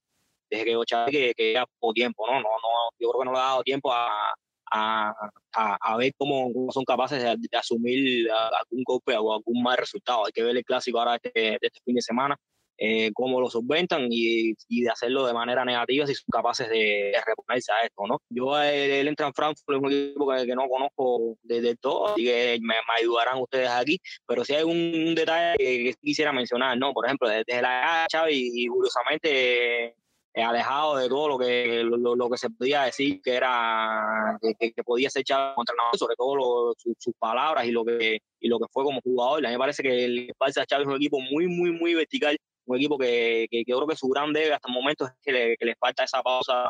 [0.51, 2.35] desde que Ocha que, que ya poco tiempo, ¿no?
[2.35, 4.35] No, no, yo creo que no le ha dado tiempo a,
[4.70, 5.12] a,
[5.55, 10.27] a, a ver cómo, son capaces de, asumir algún golpe o algún mal resultado.
[10.27, 12.37] Hay que ver el clásico ahora este, este fin de semana
[12.78, 17.12] eh, cómo lo solventan y, y, de hacerlo de manera negativa si son capaces de,
[17.26, 18.20] reponerse a esto, ¿no?
[18.28, 22.08] Yo, él, él, entra en Frankfurt, es un equipo que, que no conozco desde todo,
[22.08, 26.32] así que me, me, ayudarán ustedes aquí, pero si hay un detalle que, que quisiera
[26.32, 26.92] mencionar, ¿no?
[26.92, 29.94] Por ejemplo, desde, la Chávez y, y curiosamente
[30.35, 34.72] eh, alejado de todo lo que lo, lo, que se podía decir que era que,
[34.72, 38.18] que podía ser echado contra nosotros, sobre todo lo, su, sus palabras y lo que
[38.40, 39.44] y lo que fue como jugador.
[39.44, 42.38] A mí me parece que el Barça Chávez es un equipo muy muy muy vertical
[42.66, 45.33] un equipo que, que, que, creo que su gran debe hasta el momento es que
[45.33, 46.64] le, que le falta esa pausa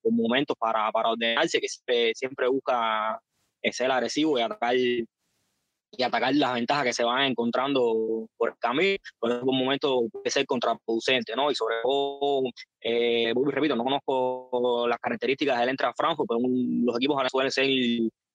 [0.00, 3.20] por momentos para, para ordenarse, que siempre, siempre busca
[3.70, 4.74] ser agresivo y atacar
[5.94, 10.02] y atacar las ventajas que se van encontrando por el camino, pero en algún momento
[10.10, 11.50] puede ser contraproducente, ¿no?
[11.50, 12.42] Y sobre todo,
[12.80, 17.66] eh, repito, no conozco las características del Entra Franco, pero los equipos suelen ser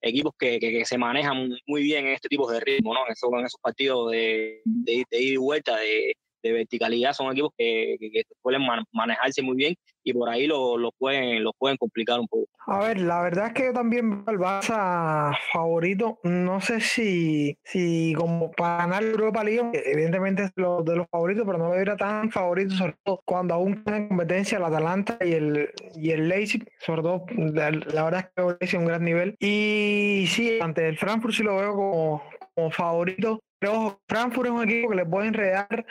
[0.02, 3.06] equipos que, que, se manejan muy bien en este tipo de ritmo, ¿no?
[3.08, 7.52] En, eso, en esos partidos de, de ida y vuelta, de, de verticalidad son equipos
[7.58, 9.76] que, que, que suelen man, manejarse muy bien
[10.08, 12.48] y por ahí lo, lo, pueden, lo pueden complicar un poco.
[12.66, 18.14] A ver, la verdad es que yo también el Barça favorito, no sé si, si
[18.16, 21.98] como para ganar Europa League, evidentemente es lo, de los favoritos, pero no me hubiera
[21.98, 26.66] tan favorito, sobre todo cuando aún tienen competencia el Atalanta y el, y el Leipzig,
[26.80, 29.36] sobre todo, la, la verdad es que el Leipzig un gran nivel.
[29.40, 32.24] Y sí, ante el Frankfurt sí lo veo como,
[32.56, 35.86] como favorito, pero Frankfurt es un equipo que le puede enredar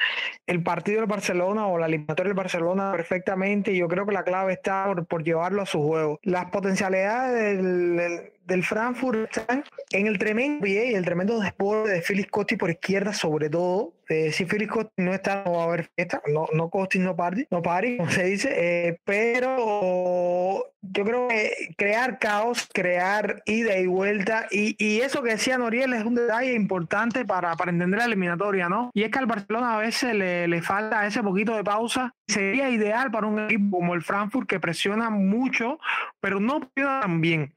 [0.46, 4.24] el partido del Barcelona o la eliminatoria del Barcelona perfectamente y yo creo que la
[4.24, 6.20] clave está por, llevarlo a su juego.
[6.22, 12.30] Las potencialidades del, Frankfurt están en el tremendo pie y el tremendo desborde de Félix
[12.30, 13.92] Costi por izquierda sobre todo.
[14.08, 17.16] Eh, si Félix Costi no está, no va a haber fiesta, no, no Costi no
[17.16, 23.76] party, no party, como se dice, eh, pero yo creo que crear caos, crear ida
[23.78, 28.06] y vuelta, y, eso que decía Noriel es un detalle importante para, para entender la
[28.06, 28.90] eliminatoria, ¿no?
[28.94, 32.14] Y es que al Barcelona a veces le, le falta ese poquito de pausa.
[32.26, 35.78] Sería ideal para un equipo como el Frankfurt que presiona mucho,
[36.20, 37.56] pero no presiona tan bien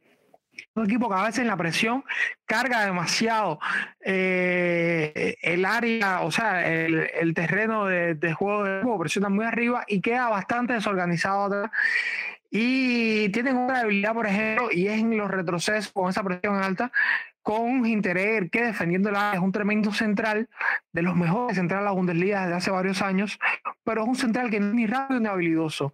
[0.76, 2.04] un equipo que a veces en la presión
[2.46, 3.60] carga demasiado
[4.02, 9.46] eh, el área, o sea, el, el terreno de, de, juego de juego, presiona muy
[9.46, 11.72] arriba y queda bastante desorganizado atrás.
[12.52, 16.92] Y tienen una debilidad, por ejemplo, y es en los retrocesos con esa presión alta,
[17.50, 20.48] con Hinteregger, que defendiendo la es un tremendo central,
[20.94, 23.40] de los mejores centrales de la Bundesliga desde hace varios años,
[23.84, 25.92] pero es un central que no es ni rápido ni habilidoso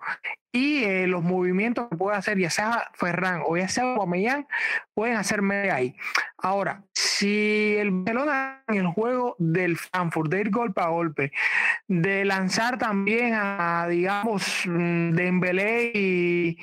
[0.55, 4.47] y eh, los movimientos que puede hacer ya sea Ferran o ya sea Aubameyang
[4.93, 5.97] pueden hacerme ahí.
[6.37, 11.33] Ahora, si el Barcelona en el juego del Frankfurt, de ir golpe a golpe,
[11.89, 16.57] de lanzar también a, digamos, mm, Dembélé y,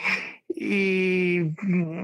[0.55, 1.55] y,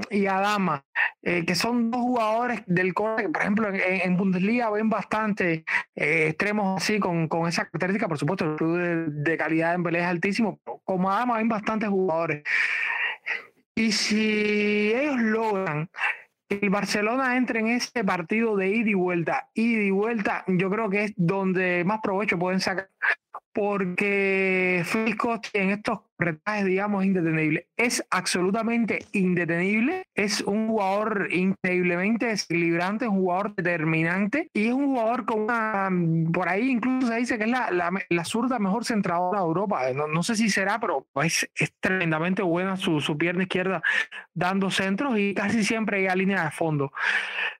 [0.09, 0.83] y Adama,
[1.21, 6.27] eh, que son dos jugadores del corte que, por ejemplo, en, Bundesliga ven bastante eh,
[6.29, 8.07] extremos así con, con, esa característica.
[8.07, 10.59] Por supuesto, el club de, calidad en Belén es altísimo.
[10.83, 12.43] Como Adama ven bastantes jugadores.
[13.75, 15.89] Y si ellos logran
[16.49, 20.89] el Barcelona entre en ese partido de ida y vuelta, ida y vuelta, yo creo
[20.89, 22.89] que es donde más provecho pueden sacar
[23.53, 27.67] porque Frisco en estos retajes, digamos, indetenible.
[27.77, 30.03] Es absolutamente indetenible.
[30.13, 35.89] Es un jugador increíblemente desequilibrante, un jugador determinante y es un jugador con una.
[36.31, 37.69] Por ahí incluso se dice que es la,
[38.09, 39.93] la, zurda mejor centradora de Europa.
[39.93, 43.81] No, no, sé si será, pero es, es tremendamente buena su, su pierna izquierda
[44.33, 46.91] dando centros y casi siempre llega a línea de fondo.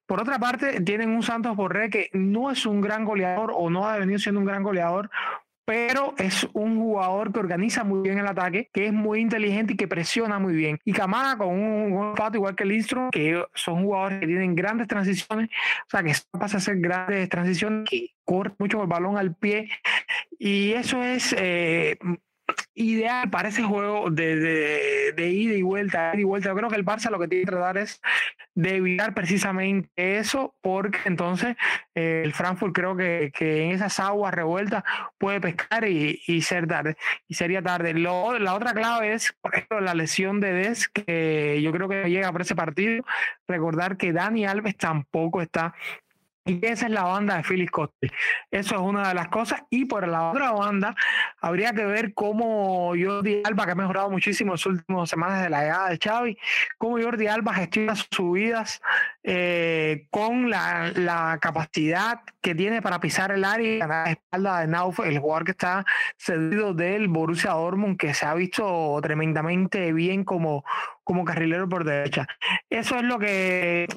[0.06, 3.88] Por otra parte, tienen un Santos Borré que no es un gran goleador o no
[3.88, 5.10] ha venido siendo un gran goleador,
[5.70, 9.78] pero es un jugador que organiza muy bien el ataque, que es muy inteligente y
[9.78, 10.80] que presiona muy bien.
[10.84, 15.48] Y Camara con un, un igual que Lindstrom, que son jugadores que tienen grandes transiciones,
[15.86, 19.70] o sea, que pasa a ser grandes transiciones, que corre mucho el balón al pie.
[20.40, 22.00] Y eso es eh,
[22.80, 26.50] ideal para ese juego de, de, ida y vuelta, ida y vuelta.
[26.50, 28.02] Yo creo que el Barça lo que tiene que tratar es
[28.56, 31.58] de evitar precisamente eso, porque entonces
[31.94, 34.84] eh, el Frankfurt creo que, que, en esas aguas revueltas
[35.18, 36.96] puede pescar y, y ser tarde,
[37.28, 37.94] y sería tarde.
[37.94, 42.10] Lo, la otra clave es, por ejemplo, la lesión de Des, que yo creo que
[42.10, 43.04] llega por ese partido.
[43.46, 45.74] Recordar que Dani Alves tampoco está
[46.50, 48.12] y esa es la banda de Phyllis Coste.
[48.50, 49.62] Eso es una de las cosas.
[49.70, 50.96] Y por la otra banda,
[51.40, 55.50] habría que ver cómo Jordi Alba, que ha mejorado muchísimo en las últimas semanas de
[55.50, 56.38] la llegada de Xavi,
[56.80, 58.82] cómo Jordi Alba gestiona sus subidas
[59.24, 64.60] eh, con la, la, capacidad que tiene para pisar el área y ganar la espalda
[64.62, 65.86] de Nauf, el jugador que está
[66.18, 70.64] cedido del Borussia Dortmund, que se ha visto tremendamente bien como
[71.10, 72.28] como carrilero por derecha.
[72.70, 73.88] Eso es lo que,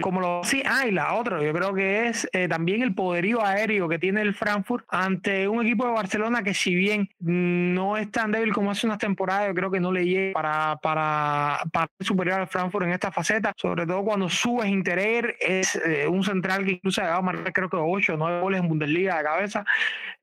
[0.00, 3.44] como lo sí, ah, y la otra, yo creo que es eh, también el poderío
[3.44, 8.10] aéreo que tiene el Frankfurt ante un equipo de Barcelona que si bien no es
[8.10, 11.86] tan débil como hace unas temporadas, yo creo que no le llega para, para, para
[12.00, 16.64] superior al Frankfurt en esta faceta, sobre todo cuando subes Interer, es eh, un central
[16.64, 19.66] que incluso ha marcar creo que 8 o 9 goles en Bundesliga de cabeza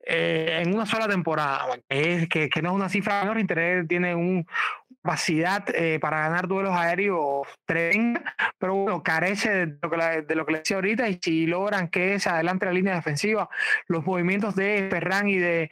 [0.04, 4.16] eh, en una sola temporada, es, que, que no es una cifra menor, Interer tiene
[4.16, 4.44] un,
[5.02, 10.46] capacidad eh, para ganar duelos aéreos tremenda, pero bueno, carece de lo, que de lo
[10.46, 13.48] que le decía ahorita y si logran que se adelante la línea defensiva,
[13.88, 15.70] los movimientos de Ferran y de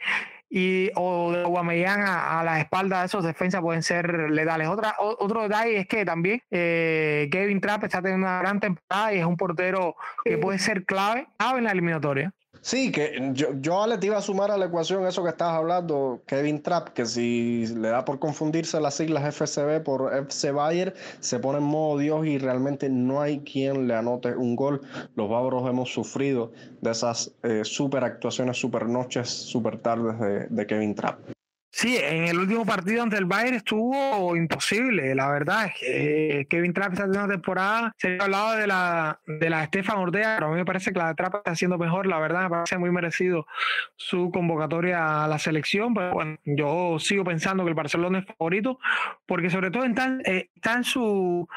[0.53, 4.67] y o de Guamellán a, la espalda de esos defensas pueden ser letales.
[4.67, 9.19] Otra, otro detalle es que también eh, Kevin Trapp está teniendo una gran temporada y
[9.19, 12.33] es un portero que puede ser clave, clave en la eliminatoria.
[12.63, 16.21] Sí, que yo, yo te iba a sumar a la ecuación eso que estabas hablando,
[16.27, 21.39] Kevin Trapp, que si le da por confundirse las siglas FCB por FC Bayer, se
[21.39, 24.81] pone en modo Dios y realmente no hay quien le anote un gol.
[25.15, 30.67] Los bávaros hemos sufrido de esas eh, super actuaciones, super noches, super tardes de, de
[30.67, 31.40] Kevin Trapp.
[31.73, 35.67] Sí, en el último partido ante el Bayern estuvo imposible, la verdad.
[35.67, 39.97] Es que Kevin Trapp esta una temporada se ha hablado de la de la Estefan
[39.97, 42.43] Ortega, pero a mí me parece que la de Trapp está haciendo mejor, la verdad,
[42.43, 43.47] me parece muy merecido
[43.95, 48.77] su convocatoria a la selección, pero bueno, yo sigo pensando que el Barcelona es favorito,
[49.25, 51.47] porque sobre todo está, eh, está en su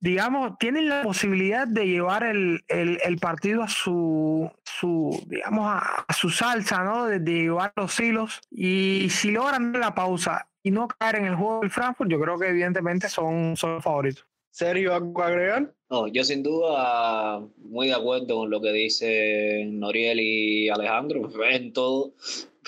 [0.00, 2.62] digamos, tienen la posibilidad de llevar el,
[3.20, 7.06] partido a su, su digamos, a, su salsa, ¿no?
[7.06, 8.40] De, llevar los hilos.
[8.50, 12.38] Y si logran la pausa y no caer en el juego del Frankfurt, yo creo
[12.38, 14.26] que evidentemente son, son favoritos.
[14.50, 15.72] ¿Serio algo agregar?
[15.90, 21.72] No, yo sin duda muy de acuerdo con lo que dice Noriel y Alejandro, en
[21.72, 22.14] todo,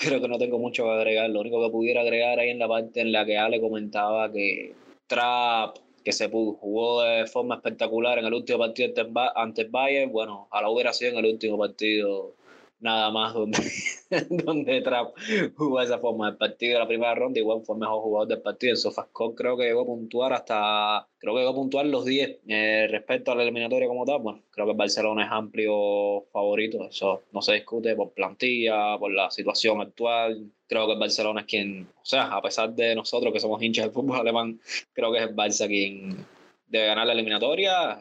[0.01, 1.29] pero que no tengo mucho que agregar.
[1.29, 4.75] Lo único que pudiera agregar ahí en la parte en la que Ale comentaba que
[5.07, 8.93] Trap que se jugó de forma espectacular en el último partido
[9.35, 10.11] ante el Bayern.
[10.11, 12.35] Bueno, a la hubiera sido en el último partido
[12.83, 13.57] nada más donde,
[14.29, 15.15] donde Trap
[15.55, 16.29] jugó esa forma.
[16.29, 18.71] El partido de la primera ronda igual fue el mejor jugador del partido.
[18.71, 22.39] En Sofascore creo que llegó a puntuar hasta, creo que llegó a puntuar los 10
[22.47, 24.19] eh, respecto a la eliminatoria como tal.
[24.19, 26.85] Bueno, creo que el Barcelona es amplio favorito.
[26.89, 30.51] Eso no se discute por plantilla, por la situación actual.
[30.67, 33.85] Creo que el Barcelona es quien, o sea, a pesar de nosotros que somos hinchas
[33.85, 34.59] del fútbol alemán,
[34.91, 36.25] creo que es el Barça quien
[36.67, 37.97] debe ganar la eliminatoria,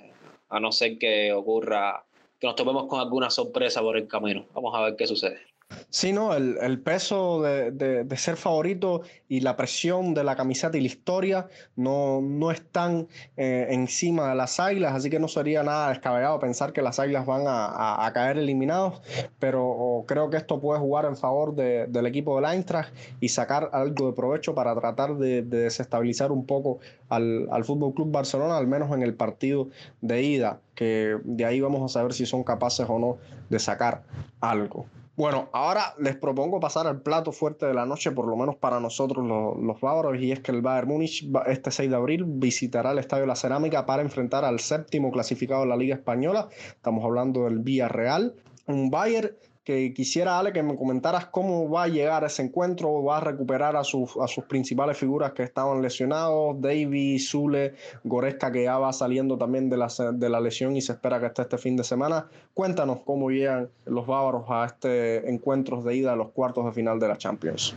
[0.48, 2.04] a no ser que ocurra
[2.42, 4.44] que nos topemos con alguna sorpresa por el camino.
[4.52, 5.51] Vamos a ver qué sucede.
[5.90, 10.76] Sí, no, el, el peso de, de, ser favorito y la presión de la camiseta
[10.76, 15.62] y la historia no, no están eh, encima de las águilas, así que no sería
[15.62, 19.02] nada descabellado pensar que las águilas van a, a, a caer eliminados,
[19.38, 23.70] pero creo que esto puede jugar en favor de, del equipo del Eintracht y sacar
[23.72, 28.66] algo de provecho para tratar de, desestabilizar un poco al, al Fútbol Club Barcelona, al
[28.66, 29.68] menos en el partido
[30.00, 34.02] de ida, que de ahí vamos a saber si son capaces o no de sacar
[34.40, 34.86] algo.
[35.14, 38.80] Bueno, ahora les propongo pasar al plato fuerte de la noche, por lo menos para
[38.80, 42.92] nosotros los, los bávaros, y es que el Bayern Múnich este 6 de abril visitará
[42.92, 46.48] el Estadio La Cerámica para enfrentar al séptimo clasificado de la Liga Española.
[46.68, 48.34] Estamos hablando del Villarreal,
[48.66, 49.32] un Bayern
[49.64, 53.76] que quisiera, Ale, que me comentaras cómo va a llegar ese encuentro, va a recuperar
[53.76, 58.92] a sus, a sus principales figuras que estaban lesionados, Davy, Zule, Goresca, que ya va
[58.92, 61.84] saliendo también de la, de la lesión y se espera que esté este fin de
[61.84, 62.28] semana.
[62.54, 66.98] Cuéntanos cómo llegan los bávaros a este encuentro de ida a los cuartos de final
[66.98, 67.76] de la Champions.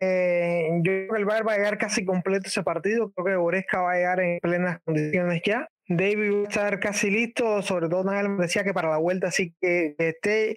[0.00, 3.10] Eh, yo creo que el Bayern va a llegar casi completo ese partido.
[3.12, 5.68] Creo que Goresca va a llegar en plenas condiciones ya.
[5.88, 7.62] David va a estar casi listo.
[7.62, 10.56] Sobre todo, Nagel decía que para la vuelta sí que esté.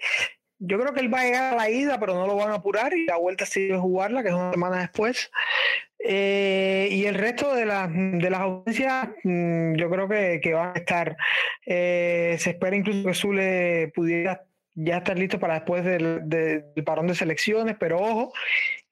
[0.59, 2.55] Yo creo que él va a llegar a la ida, pero no lo van a
[2.55, 5.29] apurar y la vuelta sí a jugarla, que es una semana después.
[5.99, 10.71] Eh, y el resto de, las de las audiencias, mm, yo creo que, que van
[10.75, 11.17] a estar.
[11.65, 14.43] Eh, se espera incluso que Zule pudiera
[14.79, 18.33] ya estar listo para después del, del, parón de selecciones, pero ojo,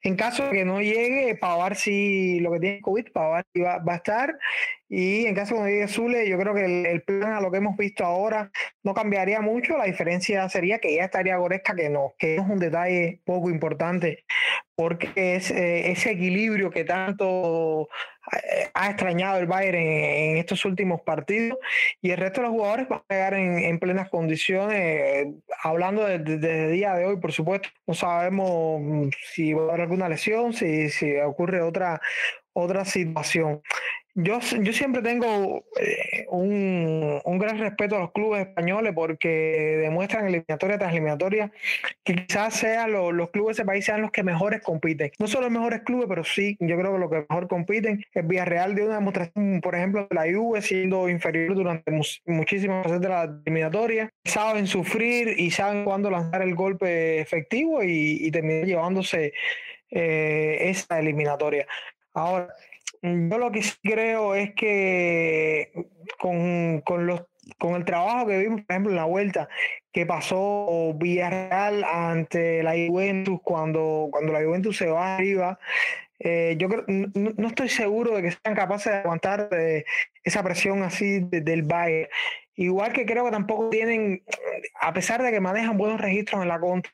[0.06, 3.96] en caso que no llegue, Pavar si lo que tiene COVID, Pavar va, va a
[3.96, 4.38] estar,
[4.88, 7.50] y en caso de que no llegue Zule, yo creo que el, plan a lo
[7.50, 8.52] que hemos visto ahora
[8.84, 12.60] no cambiaría mucho, la diferencia sería que ya estaría Goresca, que no, que es un
[12.60, 14.24] detalle poco importante,
[14.76, 17.88] porque eh, ese equilibrio que tanto
[18.74, 21.58] ha extrañado el Bayern en, estos últimos partidos
[22.02, 25.28] y el resto de los jugadores van a llegar en, en plenas condiciones.
[25.62, 29.68] Hablando desde de, el día de hoy, por supuesto, no sabemos mm, si va a
[29.68, 32.00] haber alguna lesión, si, si ocurre otra,
[32.56, 33.60] otra situación.
[34.14, 40.26] Yo, yo siempre tengo eh, un, un, gran respeto a los clubes españoles porque demuestran
[40.26, 41.52] eliminatoria tras eliminatoria
[42.02, 45.10] que quizás sean lo, los clubes de ese país sean los que mejores compiten.
[45.18, 48.02] No son los mejores clubes, pero sí, yo creo que los que mejor compiten.
[48.14, 51.92] El Villarreal dio una demostración, por ejemplo, de la Juve siendo inferior durante
[52.24, 54.08] muchísimas veces de la eliminatoria.
[54.24, 59.34] Saben sufrir y saben cuándo lanzar el golpe efectivo y, y terminar llevándose
[59.90, 61.66] eh, esa eliminatoria.
[62.16, 62.48] Ahora,
[63.02, 65.70] yo lo que sí creo es que
[66.18, 67.24] con, con, los,
[67.58, 69.48] con el trabajo que vimos, por ejemplo, en la vuelta
[69.92, 75.58] que pasó Villarreal ante la Juventus cuando, cuando la Juventus se va arriba,
[76.18, 79.84] eh, yo creo, no, no, estoy seguro de que sean capaces de aguantar de
[80.24, 82.08] esa presión así de, del Bayern.
[82.54, 84.22] Igual que creo que tampoco tienen,
[84.80, 86.90] a pesar de que manejan buenos registros en la contra,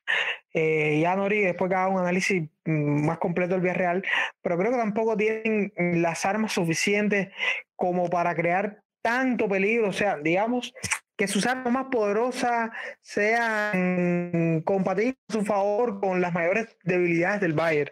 [0.55, 4.05] eh, ya Nori después que haga un análisis más completo del Villarreal,
[4.43, 7.29] pero creo que tampoco tienen las armas suficientes
[7.77, 10.73] como para crear tanto peligro, o sea, digamos
[11.17, 17.53] que sus armas más poderosas sean compatibles a su favor con las mayores debilidades del
[17.53, 17.91] Bayern.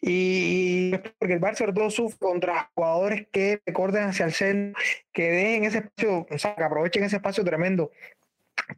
[0.00, 4.80] Y, y porque el Bayern sobre todo sufre contra jugadores que corten hacia el centro,
[5.12, 7.90] que dejen ese espacio, o sea, que aprovechen ese espacio tremendo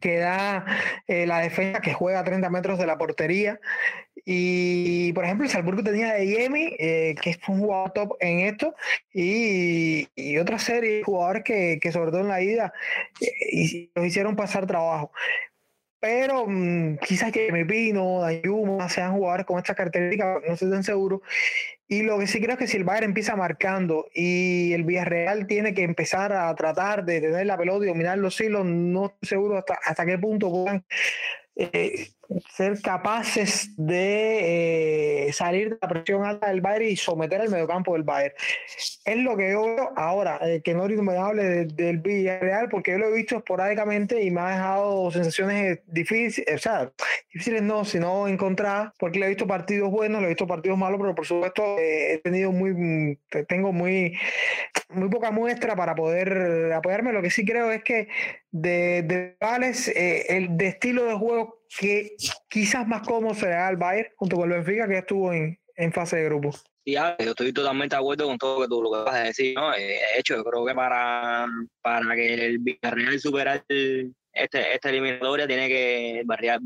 [0.00, 0.64] que da
[1.06, 3.60] eh, la defensa que juega a 30 metros de la portería.
[4.24, 8.40] Y por ejemplo, el Salzburgo tenía de Yemi, eh, que es un jugador top en
[8.40, 8.74] esto,
[9.12, 12.72] y, y otra serie de jugadores que, que, sobre todo en la ida,
[13.20, 15.12] eh, los hicieron pasar trabajo.
[16.04, 20.84] Pero mmm, quizás que me Pino, Dayuma sean jugadores con esta característica, no estoy tan
[20.84, 21.22] seguro.
[21.88, 25.46] Y lo que sí creo es que si el Bayern empieza marcando y el Villarreal
[25.46, 29.28] tiene que empezar a tratar de tener la pelota y dominar los hilos, no estoy
[29.30, 30.84] seguro hasta, hasta qué punto puedan
[31.56, 32.08] eh,
[32.54, 37.92] ser capaces de eh, salir de la presión alta del Bayern y someter al mediocampo
[37.94, 38.34] del Bayern.
[39.04, 42.92] Es lo que yo veo ahora, eh, que Nori me hable de, del Villarreal, porque
[42.92, 46.92] yo lo he visto esporádicamente y me ha dejado sensaciones difíciles, o sea,
[47.32, 51.00] difíciles no, sino encontradas, porque le he visto partidos buenos, le he visto partidos malos,
[51.00, 54.16] pero por supuesto eh, he tenido muy, tengo muy,
[54.90, 57.12] muy poca muestra para poder apoyarme.
[57.12, 58.08] Lo que sí creo es que
[58.54, 62.16] de, de Vales, eh, el de estilo de juego que
[62.48, 66.16] quizás más cómodo será el Bayern junto con el Benfica que estuvo en, en fase
[66.16, 66.52] de grupo.
[66.86, 69.54] Sí, yo estoy totalmente de acuerdo con todo lo que tú lo vas a decir,
[69.54, 69.70] ¿no?
[69.70, 71.46] De hecho, yo creo que para,
[71.80, 76.60] para que el Villarreal supera el, este, esta eliminatoria tiene que, Villarreal,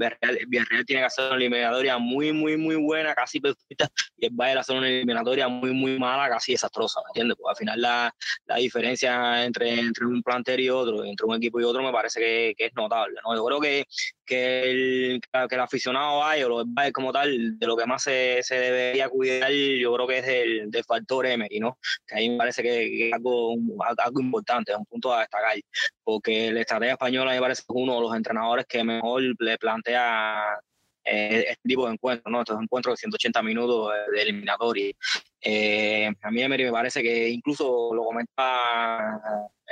[0.49, 4.59] Villarreal tiene que hacer una eliminatoria muy, muy, muy buena, casi perfecta, y el Bayern
[4.59, 7.37] hacer una eliminatoria muy, muy mala, casi desastrosa, ¿me entiendes?
[7.37, 8.15] Porque al final la,
[8.47, 12.19] la diferencia entre, entre un plantel y otro, entre un equipo y otro, me parece
[12.19, 13.37] que, que es notable, ¿no?
[13.37, 13.85] Yo creo que,
[14.29, 18.03] que, el, que el aficionado Bayern, o el Bayern como tal, de lo que más
[18.03, 21.79] se, se debería cuidar, yo creo que es del, del factor Emery, ¿no?
[22.07, 23.57] Que ahí me parece que, que es algo,
[23.97, 25.57] algo importante, es un punto a destacar,
[26.05, 30.61] porque la estrategia española me parece uno de los entrenadores que mejor le plantea
[31.05, 32.41] eh, este tipo de encuentros, ¿no?
[32.41, 34.93] Estos encuentros de 180 minutos de eliminatoria.
[35.41, 39.19] Eh, a mí Emery me parece que incluso lo comentaba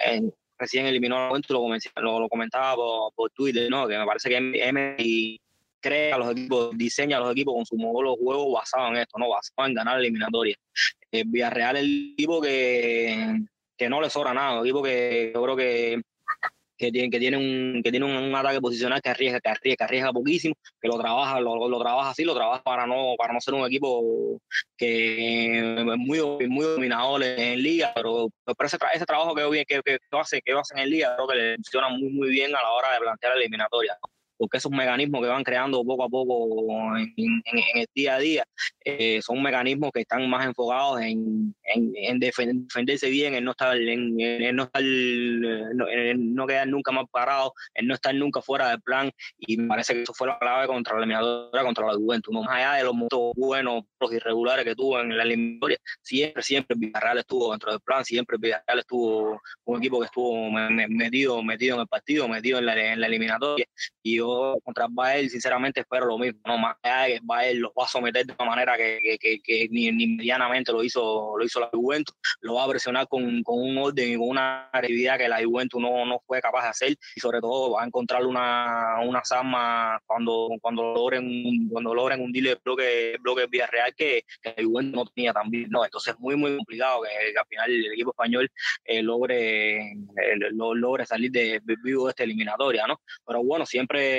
[0.04, 2.76] en, recién eliminó el encuentro, lo, lo, lo comentaba
[3.14, 3.86] por, Twitter, ¿no?
[3.86, 5.40] Que me parece que Emery
[5.80, 9.28] crea los equipos, diseña los equipos con su modelo de juego basado en esto, ¿no?
[9.28, 10.56] Basado en ganar eliminatoria.
[11.10, 13.40] El Villarreal es el equipo que,
[13.76, 16.02] que no le sobra nada, el equipo que yo creo que
[16.76, 19.84] que tiene, que tiene, un, que tiene un, ataque posicional que arriesga, que arriesga, que
[19.84, 23.40] arriesga poquísimo, que lo trabaja, lo, lo, trabaja así, lo trabaja para no, para no
[23.40, 24.40] ser un equipo
[24.76, 29.98] que es muy, muy dominador en, liga, pero, pero ese, ese trabajo que, que, que,
[29.98, 32.70] que, hace, que hacen en liga creo que le funciona muy, muy bien a la
[32.72, 33.98] hora de plantear la eliminatoria
[34.36, 37.42] porque esos mecanismos que van creando poco a poco en,
[37.74, 38.44] el día a día
[38.84, 44.16] eh, son mecanismos que están más enfocados en, en, defenderse bien, en no estar, en,
[44.56, 49.56] no, estar no, quedar nunca más parado, en no estar nunca fuera del plan, y
[49.56, 52.74] me parece que eso fue la clave contra la eliminatoria, contra la Juventus, más allá
[52.74, 57.50] de los momentos buenos, los irregulares que tuvo en la eliminatoria, siempre, siempre Villarreal estuvo
[57.50, 62.28] dentro del plan, siempre Villarreal estuvo un equipo que estuvo metido, metido en el partido,
[62.28, 63.66] metido en la, en la eliminatoria,
[64.02, 64.18] y
[64.62, 66.40] contra Bael, sinceramente, espero lo mismo.
[66.46, 69.68] No más de que Bael los va a someter de una manera que, que, que,
[69.70, 72.14] ni, ni, medianamente lo hizo, lo hizo la Juventus.
[72.40, 75.80] Lo va a presionar con, con un orden y con una agresividad que la Juventus
[75.80, 76.96] no, no fue capaz de hacer.
[77.14, 82.52] Y sobre todo va a encontrar una, una armas cuando, cuando logren cuando logren hundirle
[82.52, 85.68] el bloque, bloque Villarreal que, que la Juventus no tenía también.
[85.70, 88.50] No, entonces es muy, muy complicado que, al final el equipo español
[88.84, 93.00] eh, logre, eh, logre salir de, vivo de esta eliminatoria, ¿no?
[93.26, 94.15] Pero bueno, siempre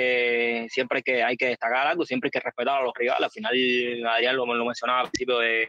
[0.68, 3.24] siempre que hay que destacar algo, siempre hay que respetar a los rivales.
[3.24, 3.54] Al final,
[4.08, 5.68] Adrián lo, lo mencionaba al principio de,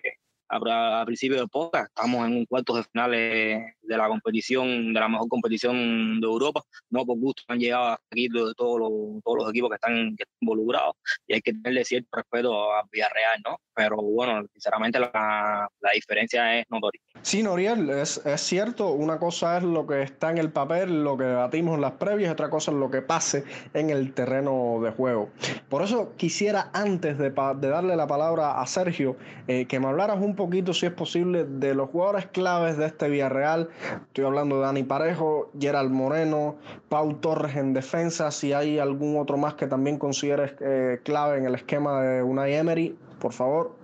[0.49, 1.89] a, principio de podcast.
[1.89, 6.61] Estamos en un cuarto de finales de la competición, de la mejor competición de Europa.
[6.89, 10.15] No por gusto han llegado hasta aquí de todos los, todos los equipos que están,
[10.41, 10.95] involucrados
[11.27, 13.57] y hay que tenerle cierto respeto a Villarreal, ¿no?
[13.73, 17.01] Pero bueno, sinceramente la, la diferencia es notoria.
[17.21, 18.91] Sí, Noriel, es, es, cierto.
[18.91, 22.31] Una cosa es lo que está en el papel, lo que debatimos en las previas,
[22.31, 23.43] otra cosa es lo que pase
[23.73, 25.29] en el terreno de juego.
[25.67, 30.19] Por eso quisiera, antes de, de darle la palabra a Sergio, eh, que me hablaras
[30.19, 33.69] un poquito, si es posible, de los jugadores claves de este Villarreal.
[34.07, 39.35] Estoy hablando de Dani Parejo, Gerald Moreno, Pau Torres en defensa, si hay algún otro
[39.35, 43.77] más que también consideres eh, clave en el esquema de Unai Emery, por favor.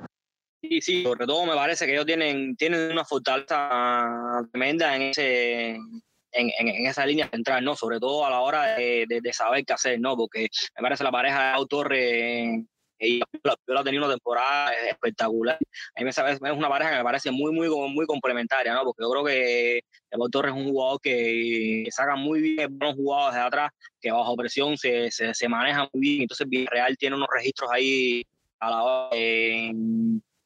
[0.62, 5.72] Sí, sí, sobre todo me parece que ellos tienen, tienen una fortaleza tremenda en ese,
[5.72, 7.76] en, en, esa línea central, ¿no?
[7.76, 10.16] Sobre todo a la hora de, de, saber qué hacer, ¿no?
[10.16, 10.48] Porque
[10.78, 12.66] me parece la pareja de Autorre
[13.00, 15.58] yo ha tenido una temporada espectacular.
[15.96, 18.84] A mí me sabe, es una pareja que me parece muy, muy, muy complementaria, ¿no?
[18.84, 19.78] Porque yo creo que
[20.12, 23.72] el Torres es un jugador que saca muy bien buenos jugadores de atrás,
[24.02, 26.22] que bajo presión se, se, se maneja muy bien.
[26.24, 28.24] Entonces, Villarreal tiene unos registros ahí
[28.60, 29.72] a la hora de,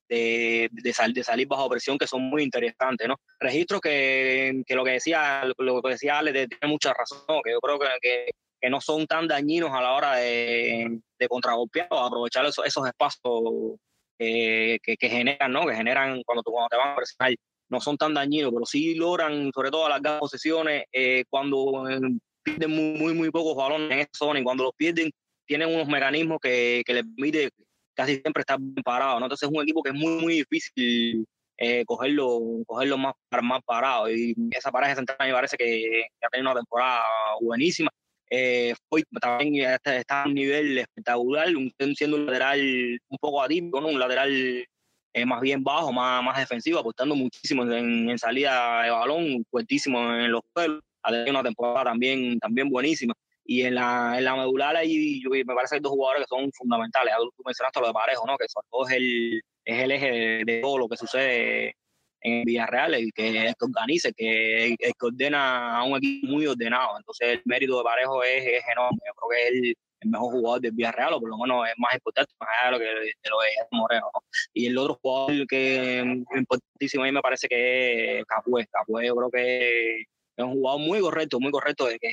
[0.10, 3.16] de, de, salir bajo presión que son muy interesantes, ¿no?
[3.40, 7.60] Registros que, que lo que decía, lo que decía Ale tiene mucha razón, que yo
[7.60, 12.00] creo que, que, que, no son tan dañinos a la hora de, de contragolpear o
[12.00, 13.78] aprovechar esos, esos espacios
[14.18, 15.66] que, que, generan, ¿no?
[15.66, 17.34] Que generan cuando, cuando te van a presionar
[17.70, 22.00] no son tan dañinos, pero sí logran, sobre todo las posesiones, eh, cuando eh,
[22.44, 25.12] pierden muy, muy, muy pocos balones en esa zona y cuando los pierden,
[25.46, 27.52] tienen unos mecanismos que, que les permite
[28.00, 29.18] casi siempre está bien parado.
[29.18, 31.26] Entonces es un equipo que es muy, muy difícil
[31.58, 34.10] eh, cogerlo, cogerlo más, más parado.
[34.10, 37.02] Y esa pareja central me parece que, ha tenido una temporada
[37.42, 37.90] buenísima.
[38.30, 38.76] Eh,
[39.20, 41.48] también está, a un nivel espectacular,
[41.96, 43.88] siendo un lateral un poco atípico, ¿no?
[43.88, 44.66] un lateral
[45.14, 50.32] eh, más bien bajo, más, más defensivo, apostando muchísimo en, salida de balón, fuertísimo en
[50.32, 50.82] los suelos.
[51.02, 53.14] Ha tenido una temporada también, también buenísima.
[53.44, 56.52] Y en la, en la medular ahí me parece que hay dos jugadores que son
[56.52, 57.14] fundamentales.
[57.36, 58.38] Tú mencionaste lo de Parejo, ¿no?
[58.38, 60.12] que sobre todo es el, es el eje
[60.46, 61.76] de, todo lo que sucede
[62.22, 66.48] en Villarreal, el que, el que organiza, que, el, que ordena a un equipo muy
[66.48, 66.98] ordenado.
[66.98, 69.00] Entonces el mérito de Parejo es, es enorme.
[69.06, 71.94] Yo creo que es el, mejor jugador del Villarreal, o por lo menos es más
[71.94, 74.12] importante, más allá de lo que de lo de Moreno.
[74.54, 78.66] Y el otro jugador que es importantísimo a mí me parece que es Capué.
[78.68, 80.02] Capué yo creo que
[80.40, 82.08] es un jugador muy correcto, muy correcto, de que,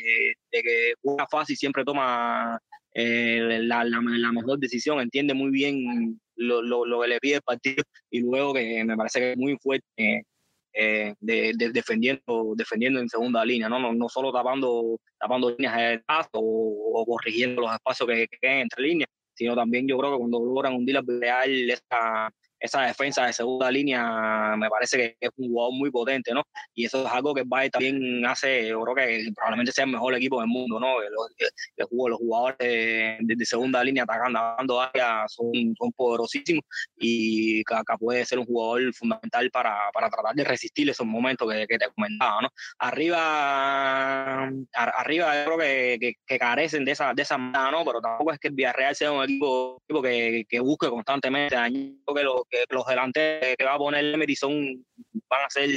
[0.50, 2.60] de que juega fácil, siempre toma
[2.92, 7.42] eh, la, la, mejor decisión, entiende muy bien lo, lo, lo, que le pide el
[7.42, 10.24] partido y luego que me parece que es muy fuerte
[10.72, 13.78] eh, de, defendiendo, defendiendo en segunda línea, ¿no?
[13.78, 18.38] No, no solo tapando, tapando líneas de paso o, o, corrigiendo los espacios que, que
[18.38, 22.82] queden entre líneas, sino también yo creo que cuando logran hundir la real esa esa
[22.82, 26.42] defensa de segunda línea me parece que es un jugador muy potente, ¿no?
[26.74, 29.90] Y eso es algo que el Bayern también hace, yo creo que probablemente sea el
[29.90, 31.00] mejor equipo del mundo, ¿no?
[31.00, 36.64] Los, los jugadores de, segunda línea atacando, área son, son poderosísimos
[36.96, 41.66] y acá puede ser un jugador fundamental para, para tratar de resistir esos momentos que,
[41.66, 42.48] que te comentaba, ¿no?
[42.78, 47.84] Arriba, arriba yo creo que, que, carecen de esa, de esa manera, ¿no?
[47.84, 51.92] Pero tampoco es que el Villarreal sea un equipo, equipo que, que busque constantemente dañar,
[52.14, 54.84] que los que los delanteros que va a poner Emery son
[55.28, 55.70] van a ser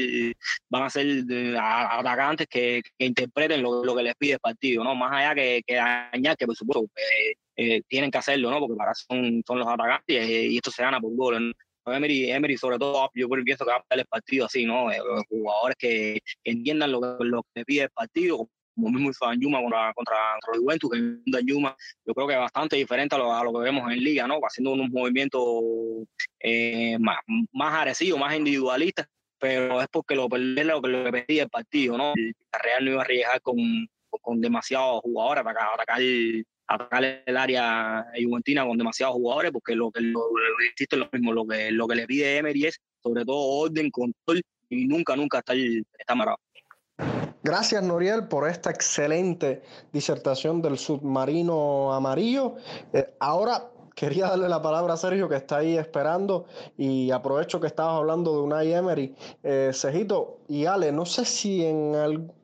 [0.70, 1.26] van a ser
[1.60, 4.96] atacantes que, interpreten lo, que les pide el partido, ¿no?
[4.96, 8.60] Más allá que, que dañar, que por supuesto eh, eh, tienen que hacerlo, ¿no?
[8.60, 11.54] Porque para son, son los atacantes y, esto se gana por gol.
[11.86, 14.90] Emery, Emery, sobre todo, yo pienso que va a el partido así, ¿no?
[14.90, 18.48] Los jugadores que, entiendan lo, lo que pide el partido,
[18.80, 21.76] como mismo hizo Yuma contra, contra, contra el Juventus, que Yuma
[22.06, 24.40] yo creo que es bastante diferente a lo, lo que vemos en Liga, ¿no?
[24.42, 25.44] Haciendo unos movimientos
[26.40, 27.18] eh, más,
[27.52, 29.08] más más individualistas,
[29.38, 32.14] pero es porque lo perdió lo que lo pedía el partido, ¿no?
[32.16, 33.58] El Real no iba a arriesgar con,
[34.22, 36.02] con demasiados jugadores para atacar,
[36.68, 40.22] atacar el área juventina con demasiados jugadores, porque lo que lo,
[40.78, 44.42] es lo mismo, lo que, lo que le pide Emery es sobre todo orden, control
[44.70, 46.38] y nunca, nunca está, está amarrado.
[47.42, 49.62] Gracias, Noriel, por esta excelente
[49.94, 52.56] disertación del submarino amarillo.
[52.92, 56.46] Eh, ahora quería darle la palabra a Sergio, que está ahí esperando,
[56.78, 59.16] y aprovecho que estabas hablando de Unai Emery.
[59.44, 61.96] Eh, Cejito y Ale, no sé si en,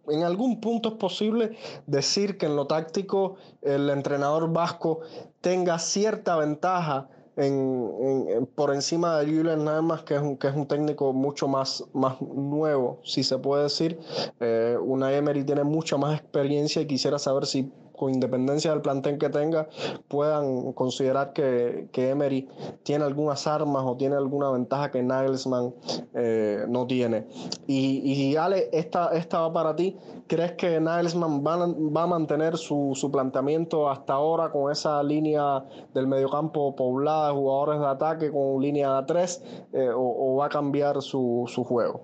[0.08, 5.02] en algún punto es posible decir que en lo táctico el entrenador vasco
[5.42, 10.68] tenga cierta ventaja en, por encima de Julian Navas, que es un, que es un
[10.68, 14.00] técnico mucho más, más nuevo, si se puede decir.
[14.40, 19.18] Eh, una Emery tiene mucha más experiencia y quisiera saber si con independencia del plantel
[19.18, 19.68] que tenga,
[20.08, 22.48] puedan considerar que, que Emery
[22.84, 25.74] tiene algunas armas o tiene alguna ventaja que Nagelsmann
[26.14, 27.26] eh, no tiene.
[27.68, 29.96] Y, y Ale, esta, va para ti.
[30.28, 35.64] ¿Crees que Nagelsmann va, va a mantener su, su, planteamiento hasta ahora con esa línea
[35.94, 39.44] del mediocampo poblada de jugadores de ataque con línea de tres
[39.74, 42.02] eh, o, o, va a cambiar su, su juego?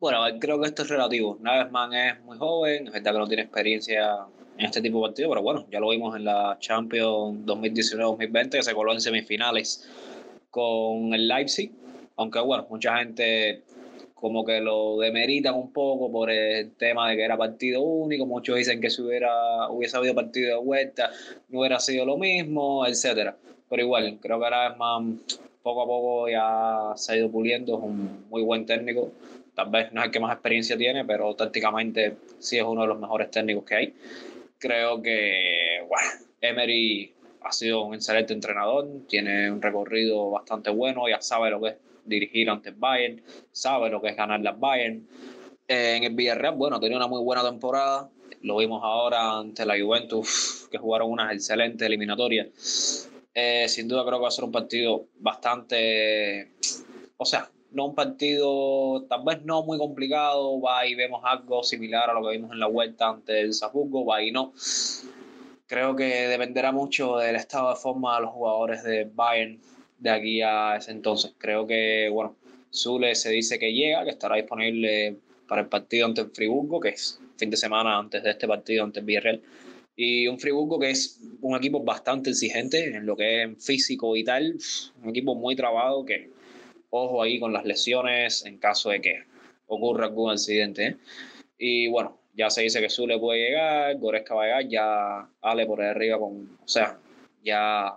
[0.00, 1.38] Bueno, creo que esto es relativo.
[1.40, 4.26] Nagelsmann es muy joven, es verdad que no tiene experiencia
[4.56, 8.62] en este tipo de partido, pero bueno, ya lo vimos en la Champions 2019-2020 que
[8.62, 9.88] se coló en semifinales
[10.50, 11.72] con el Leipzig,
[12.16, 13.62] aunque bueno, mucha gente
[14.14, 18.56] como que lo demeritan un poco por el tema de que era partido único, muchos
[18.56, 21.10] dicen que si hubiera, hubiese habido partido de vuelta
[21.48, 23.36] no hubiera sido lo mismo, etcétera.
[23.68, 25.02] Pero igual, creo que ahora es más,
[25.62, 29.10] poco a poco ya se ha ido puliendo, es un muy buen técnico,
[29.54, 32.88] tal vez no es el que más experiencia tiene, pero tácticamente sí es uno de
[32.88, 33.94] los mejores técnicos que hay
[34.64, 36.08] creo que bueno,
[36.40, 37.12] Emery
[37.42, 41.76] ha sido un excelente entrenador, tiene un recorrido bastante bueno, ya sabe lo que es
[42.06, 45.06] dirigir ante Bayern, sabe lo que es ganar las Bayern.
[45.68, 48.08] En el Villarreal, bueno, tenía una muy buena temporada,
[48.40, 53.10] lo vimos ahora ante la Juventus, que jugaron unas excelentes eliminatorias.
[53.34, 56.52] Eh, sin duda creo que va a ser un partido bastante,
[57.18, 62.08] o sea, no un partido tal vez no muy complicado, va y vemos algo similar
[62.08, 64.52] a lo que vimos en la vuelta ante el Zabugo, va y no.
[65.66, 69.60] Creo que dependerá mucho del estado de forma de los jugadores de Bayern
[69.98, 71.34] de aquí a ese entonces.
[71.38, 72.36] Creo que, bueno,
[72.72, 75.16] Zule se dice que llega, que estará disponible
[75.48, 78.84] para el partido ante el Friburgo, que es fin de semana antes de este partido
[78.84, 79.42] ante el Villarreal.
[79.96, 84.24] Y un Friburgo que es un equipo bastante exigente en lo que es físico y
[84.24, 84.56] tal,
[85.02, 86.33] un equipo muy trabado que
[86.94, 89.24] ojo ahí con las lesiones en caso de que
[89.66, 90.96] ocurra algún accidente.
[91.58, 95.66] Y bueno, ya se dice que Zule puede llegar, Goreska va a llegar, ya Ale
[95.66, 96.98] por ahí arriba con, o sea,
[97.42, 97.94] ya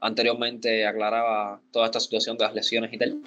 [0.00, 3.22] anteriormente aclaraba toda esta situación de las lesiones y tal.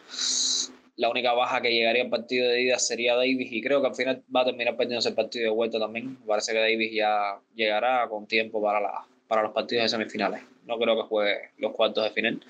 [0.98, 3.96] La única baja que llegaría al partido de ida sería Davis y creo que al
[3.96, 6.18] final va a terminar perdiendo el partido de vuelta también.
[6.28, 10.44] Parece que Davis ya llegará con tiempo para, la, para los partidos de semifinales.
[10.66, 12.42] No creo que juegue los cuartos de final.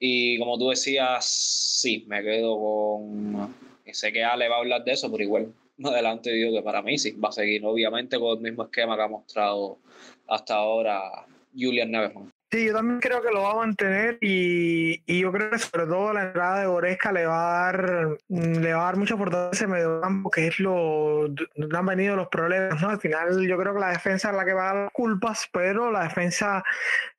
[0.00, 3.54] Y como tú decías, sí, me quedo con.
[3.92, 6.82] Sé que Ale va a hablar de eso, pero igual más adelante digo que para
[6.82, 9.78] mí sí, va a seguir, obviamente, con el mismo esquema que ha mostrado
[10.26, 12.32] hasta ahora Julian Nevesman.
[12.52, 15.86] Sí, yo también creo que lo va a mantener y, y, yo creo que sobre
[15.86, 19.64] todo la entrada de Goresca le va a dar, le va a dar mucha fortaleza
[19.66, 22.82] en medio campo, que es lo donde han venido los problemas.
[22.82, 22.88] ¿no?
[22.88, 25.48] Al final yo creo que la defensa es la que va a dar las culpas,
[25.52, 26.64] pero la defensa,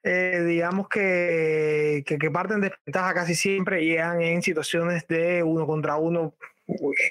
[0.03, 5.95] eh, digamos que, que, parten de desventaja casi siempre llegan en situaciones de uno contra
[5.95, 6.33] uno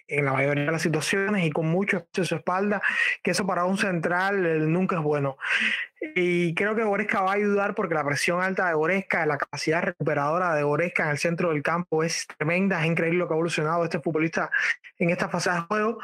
[0.09, 2.83] en la mayoría de las situaciones y con mucho espacio en su espalda,
[3.23, 5.37] que eso para un central nunca es bueno.
[6.15, 9.83] Y creo que Goresca va a ayudar porque la presión alta de Goresca, la capacidad
[9.83, 13.37] recuperadora de Goresca en el centro del campo es tremenda, es increíble lo que ha
[13.37, 14.51] evolucionado este futbolista
[14.99, 15.99] en esta fase de juego.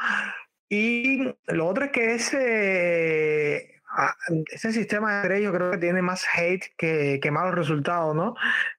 [0.69, 3.77] Y lo otro es que ese
[4.51, 8.35] ese sistema de yo creo que tiene más hate que, que malos resultados, ¿no?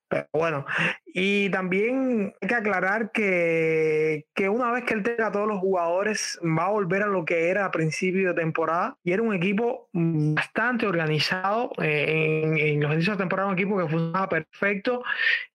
[0.08, 0.64] Pero bueno,
[1.06, 6.38] y también hay que aclarar que, que, una vez que él tenga todos los jugadores,
[6.42, 8.96] va a volver a lo que era a principio de temporada.
[9.04, 11.72] Y era un equipo bastante organizado.
[11.82, 15.02] Eh, en, los inicios de temporada, un equipo que funcionaba perfecto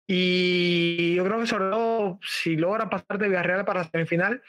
[0.07, 4.41] Y yo creo que sobre todo si logra pasar de Villarreal para semifinal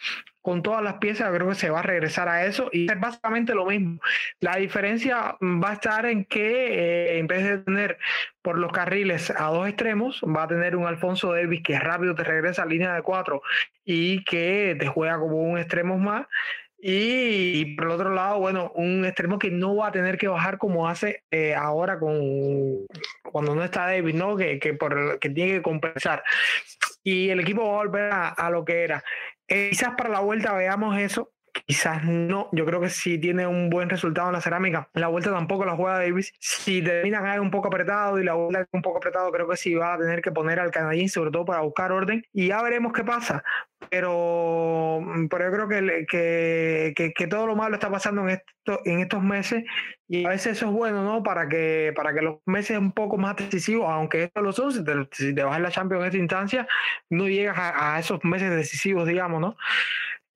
[0.45, 3.55] con todas las piezas, creo que se va a regresar a eso y es básicamente
[3.55, 3.99] lo mismo.
[4.40, 7.97] La diferencia va a estar en que eh, en vez de tener
[8.42, 12.24] por los carriles a dos extremos, va a tener un Alfonso Davis que rápido te
[12.24, 13.40] regresa a línea de cuatro
[13.86, 16.26] y que te juega como un extremo más.
[16.76, 20.59] Y, por el otro lado, bueno, un extremo que no va a tener que bajar
[20.59, 22.86] como hace eh, ahora con
[23.22, 24.36] cuando no está David, ¿no?
[24.36, 26.22] Que, que, por, que tiene que compensar.
[27.05, 29.05] Y el equipo va a volver a, lo que era.
[29.49, 31.34] Eh, quizás para la vuelta veamos eso,
[31.66, 32.48] quizás no.
[32.52, 35.76] Yo creo que si tiene un buen resultado en la cerámica, la vuelta tampoco la
[35.76, 36.32] juega Davis.
[36.38, 39.94] Si termina un poco apretado y la vuelta un poco apretado, creo que sí va
[39.94, 42.24] a tener que poner al canadiense, sobre todo para buscar orden.
[42.32, 43.42] Y ya veremos qué pasa.
[43.90, 45.00] Pero,
[45.30, 46.07] pero yo creo que,
[46.96, 49.62] que, que, todo lo malo está pasando en, esto, en estos meses
[50.09, 51.22] y a veces eso es bueno, ¿no?
[51.22, 54.82] Para que, para que los meses un poco más decisivos, aunque esto lo son, si
[54.82, 56.66] te, si vas en la Champions en esta instancia,
[57.11, 59.57] no llegas a esos meses decisivos, digamos, ¿no?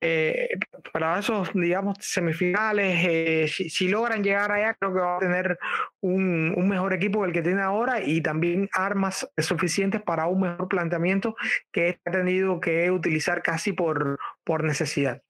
[0.01, 0.49] Eh,
[0.93, 5.59] para esos, digamos, semifinales, eh, si, logran llegar allá, creo que va a tener
[5.99, 10.41] un, un, mejor equipo que el que tiene ahora y también armas suficientes para un
[10.41, 11.35] mejor planteamiento
[11.71, 15.21] que ha tenido que utilizar casi por, por necesidad.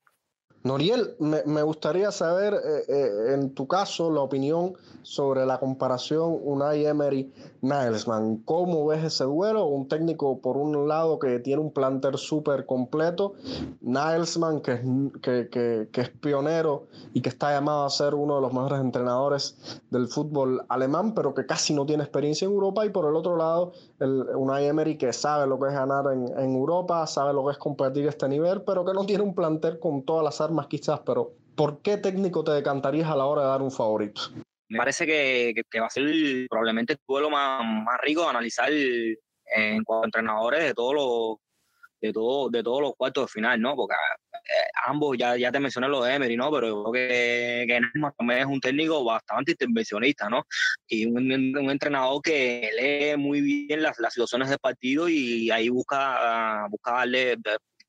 [0.62, 6.86] Noriel, me, gustaría saber, eh, eh, en tu caso, la opinión sobre la comparación Unai
[6.86, 8.44] Emery-Nagelsmann.
[8.44, 9.66] ¿Cómo ves ese duelo?
[9.68, 13.36] Un técnico, por un lado, que tiene un planter súper completo,
[13.80, 14.82] Nagelsmann, que es,
[15.22, 19.82] que, que, es pionero y que está llamado a ser uno de los mejores entrenadores
[19.90, 23.38] del fútbol alemán, pero que casi no tiene experiencia en Europa, y por el otro
[23.38, 27.46] lado, el Unai Emery, que sabe lo que es ganar en, en Europa, sabe lo
[27.46, 30.68] que es competir este nivel, pero que no tiene un planter con todas las más
[30.68, 34.22] quizás, pero ¿por qué técnico te decantarías a la hora de dar un favorito?
[34.70, 36.06] Me parece que, va a ser
[36.48, 41.38] probablemente el duelo más, más rico de analizar en cuanto a entrenadores de todos los
[42.02, 43.76] de todo, de todos los cuartos de final, ¿no?
[43.76, 43.96] Porque
[44.34, 46.52] eh, ambos, ya, ya te mencioné los de Emery, ¿no?
[46.52, 47.82] Pero yo creo que, que
[48.18, 50.46] también es un técnico bastante intervencionista, ¿no?
[50.88, 55.70] Y un, un entrenador que lee muy bien las, las situaciones del partido y ahí
[55.70, 57.38] busca, busca darle,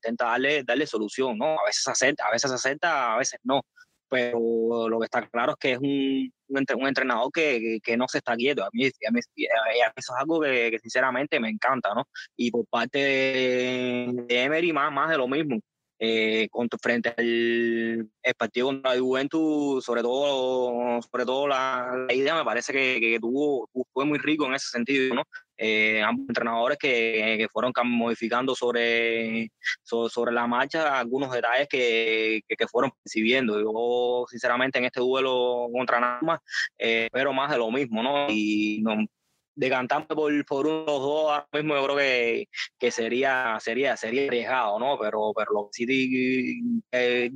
[0.01, 1.59] intenta darle, darle solución, ¿no?
[1.59, 3.61] A veces acepta, a veces acepta, a veces no.
[4.09, 8.17] Pero lo que está claro es que es un, un entrenador que, que, no se
[8.17, 8.63] está quieto.
[8.63, 12.07] A mí, a mí, eso es algo que, sinceramente me encanta, ¿no?
[12.35, 15.59] Y por parte de, Emery, más, más de lo mismo.
[16.03, 16.49] Eh,
[16.81, 22.99] frente al partido contra el Juventus, sobre todo, sobre todo la, idea me parece que,
[22.99, 25.23] que, tuvo, fue muy rico en ese sentido, ¿no?
[25.63, 29.51] Eh, ambos entrenadores que, que, fueron modificando sobre,
[29.83, 33.61] sobre, la marcha algunos detalles que, que, fueron percibiendo.
[33.61, 36.41] Yo, sinceramente, en este duelo contra Nama,
[36.79, 38.25] eh, espero más de lo mismo, ¿no?
[38.27, 39.05] Y no,
[39.53, 42.47] decantarme por, por uno o dos ahora mismo yo creo que,
[42.79, 44.97] que sería, sería, sería arriesgado, ¿no?
[44.99, 47.29] Pero, pero lo que sí eh,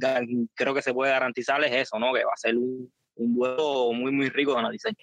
[0.55, 2.11] creo que se puede garantizar es eso, ¿no?
[2.11, 4.93] Que va a ser un, un duelo muy, muy rico de analizar.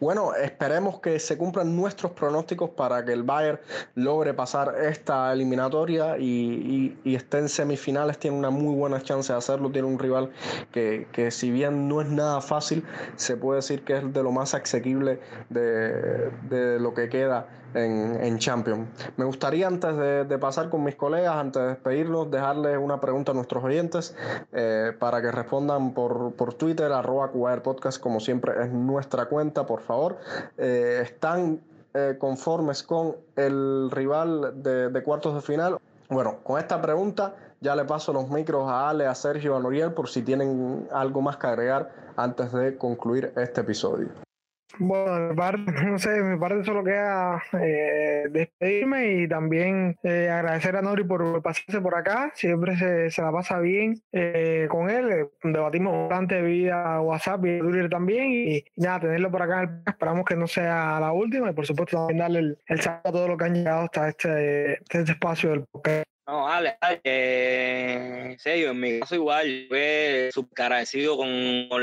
[0.00, 3.58] Bueno, esperemos que se cumplan nuestros pronósticos para que el Bayern
[3.96, 8.18] logre pasar esta eliminatoria y, esté en semifinales.
[8.18, 9.70] Tiene una muy buena chance de hacerlo.
[9.70, 10.30] Tiene un rival
[10.70, 12.84] que, si bien no es nada fácil,
[13.16, 18.38] se puede decir que es de lo más asequible de, de lo que queda en,
[18.38, 18.88] Champions.
[19.16, 23.34] Me gustaría antes de, pasar con mis colegas, antes de despedirnos, dejarles una pregunta a
[23.34, 24.16] nuestros oyentes
[24.52, 27.30] eh, para que respondan por, por Twitter, arroba
[27.62, 30.18] Podcast, como siempre es nuestra cuenta, por favor.
[30.56, 31.60] Eh, ¿Están
[31.94, 35.78] eh, conformes con el rival de, de cuartos de final?
[36.08, 39.92] Bueno, con esta pregunta ya le paso los micros a Ale, a Sergio, a Noriel
[39.92, 44.27] por si tienen algo más que agregar antes de concluir este episodio.
[44.76, 50.82] Bueno, parte, no sé, mi parte solo queda eh, despedirme y también eh, agradecer a
[50.82, 52.30] Nori por pasarse por acá.
[52.34, 55.28] Siempre se, la pasa bien eh, con él.
[55.42, 58.30] Debatimos bastante vía WhatsApp y Twitter también.
[58.30, 59.82] Y, nada, tenerlo por acá.
[59.86, 63.12] Esperamos que no sea la última y por supuesto también darle el, el saludo a
[63.12, 66.04] todos los que han llegado hasta este, este espacio del podcast.
[66.28, 71.30] No, Ale, Ale eh, serio, en mi caso igual, fue súper agradecido con,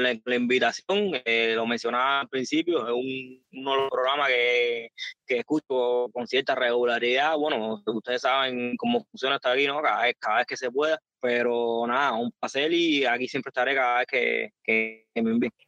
[0.03, 4.89] la, invitación, eh, lo mencionaba al principio, es un, uno de los programas que,
[5.25, 9.81] que, escucho con cierta regularidad, bueno, ustedes saben cómo funciona esto aquí, ¿no?
[9.81, 13.73] Cada vez, cada vez que se pueda, pero nada, un placer y aquí siempre estaré
[13.73, 15.67] cada vez que, que, me inviten.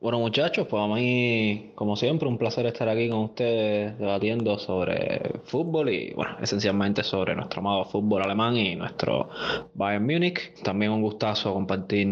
[0.00, 5.40] Bueno muchachos, pues a mí, como siempre, un placer estar aquí con ustedes debatiendo sobre
[5.44, 9.28] fútbol y, bueno, esencialmente sobre nuestro amado fútbol alemán y nuestro
[9.74, 10.54] Bayern Múnich.
[10.62, 12.08] También un gustazo compartir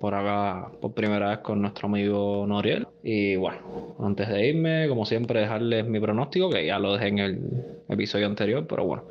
[0.00, 2.86] por acá por primera vez con nuestro amigo Noriel.
[3.04, 7.18] Y bueno, antes de irme, como siempre, dejarles mi pronóstico, que ya lo dejé en
[7.20, 7.40] el
[7.88, 9.04] episodio anterior, pero bueno.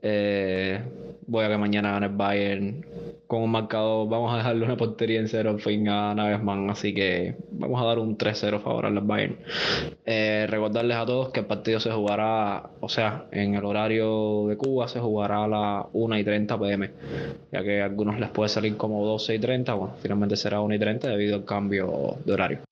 [0.00, 0.80] Eh,
[1.26, 2.86] voy a que mañana gane el Bayern
[3.28, 4.08] con un marcador.
[4.08, 7.84] Vamos a dejarle una portería en cero al fin a Nagelsmann, así que vamos a
[7.84, 9.36] dar un 3-0 favorable al Bayern.
[10.06, 14.56] Eh, recordarles a todos que el partido se jugará, o sea, en el horario de
[14.56, 16.90] Cuba se jugará a las 1 y 30 pm,
[17.52, 20.74] ya que a algunos les puede salir como 12 y 30, bueno, finalmente será 1
[20.74, 22.67] y 30 debido al cambio de horario.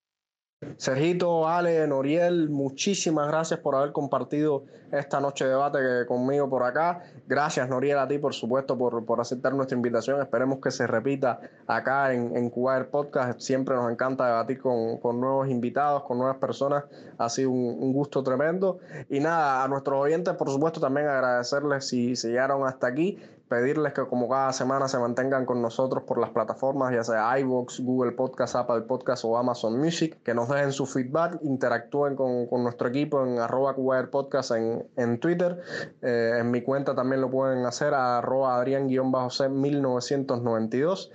[0.78, 7.02] Sergito, Ale, Noriel, muchísimas gracias por haber compartido esta noche de debate conmigo por acá.
[7.26, 10.18] Gracias, Noriel, a ti, por supuesto, por, por aceptar nuestra invitación.
[10.22, 13.38] Esperemos que se repita acá en, en Cuba Podcast.
[13.40, 16.84] Siempre nos encanta debatir con, con, nuevos invitados, con nuevas personas.
[17.18, 18.78] Ha sido un, gusto tremendo.
[19.10, 23.18] Y nada, a nuestros oyentes, por supuesto, también agradecerles si, si llegaron hasta aquí
[23.48, 27.78] pedirles que como cada semana se mantengan con nosotros por las plataformas, ya sea iVoox,
[27.80, 32.64] Google Podcast, Apple Podcast o Amazon Music, que nos dejen su feedback, interactúen con, con
[32.64, 33.76] nuestro equipo en arroba
[34.10, 35.60] Podcast en, en Twitter.
[36.02, 41.10] Eh, en mi cuenta también lo pueden hacer a arroba Adrián-C1992.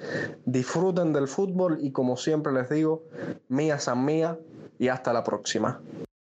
[0.46, 3.04] Disfruten del fútbol y como siempre les digo,
[3.50, 4.38] mía san mía
[4.80, 5.80] y hasta la próxima.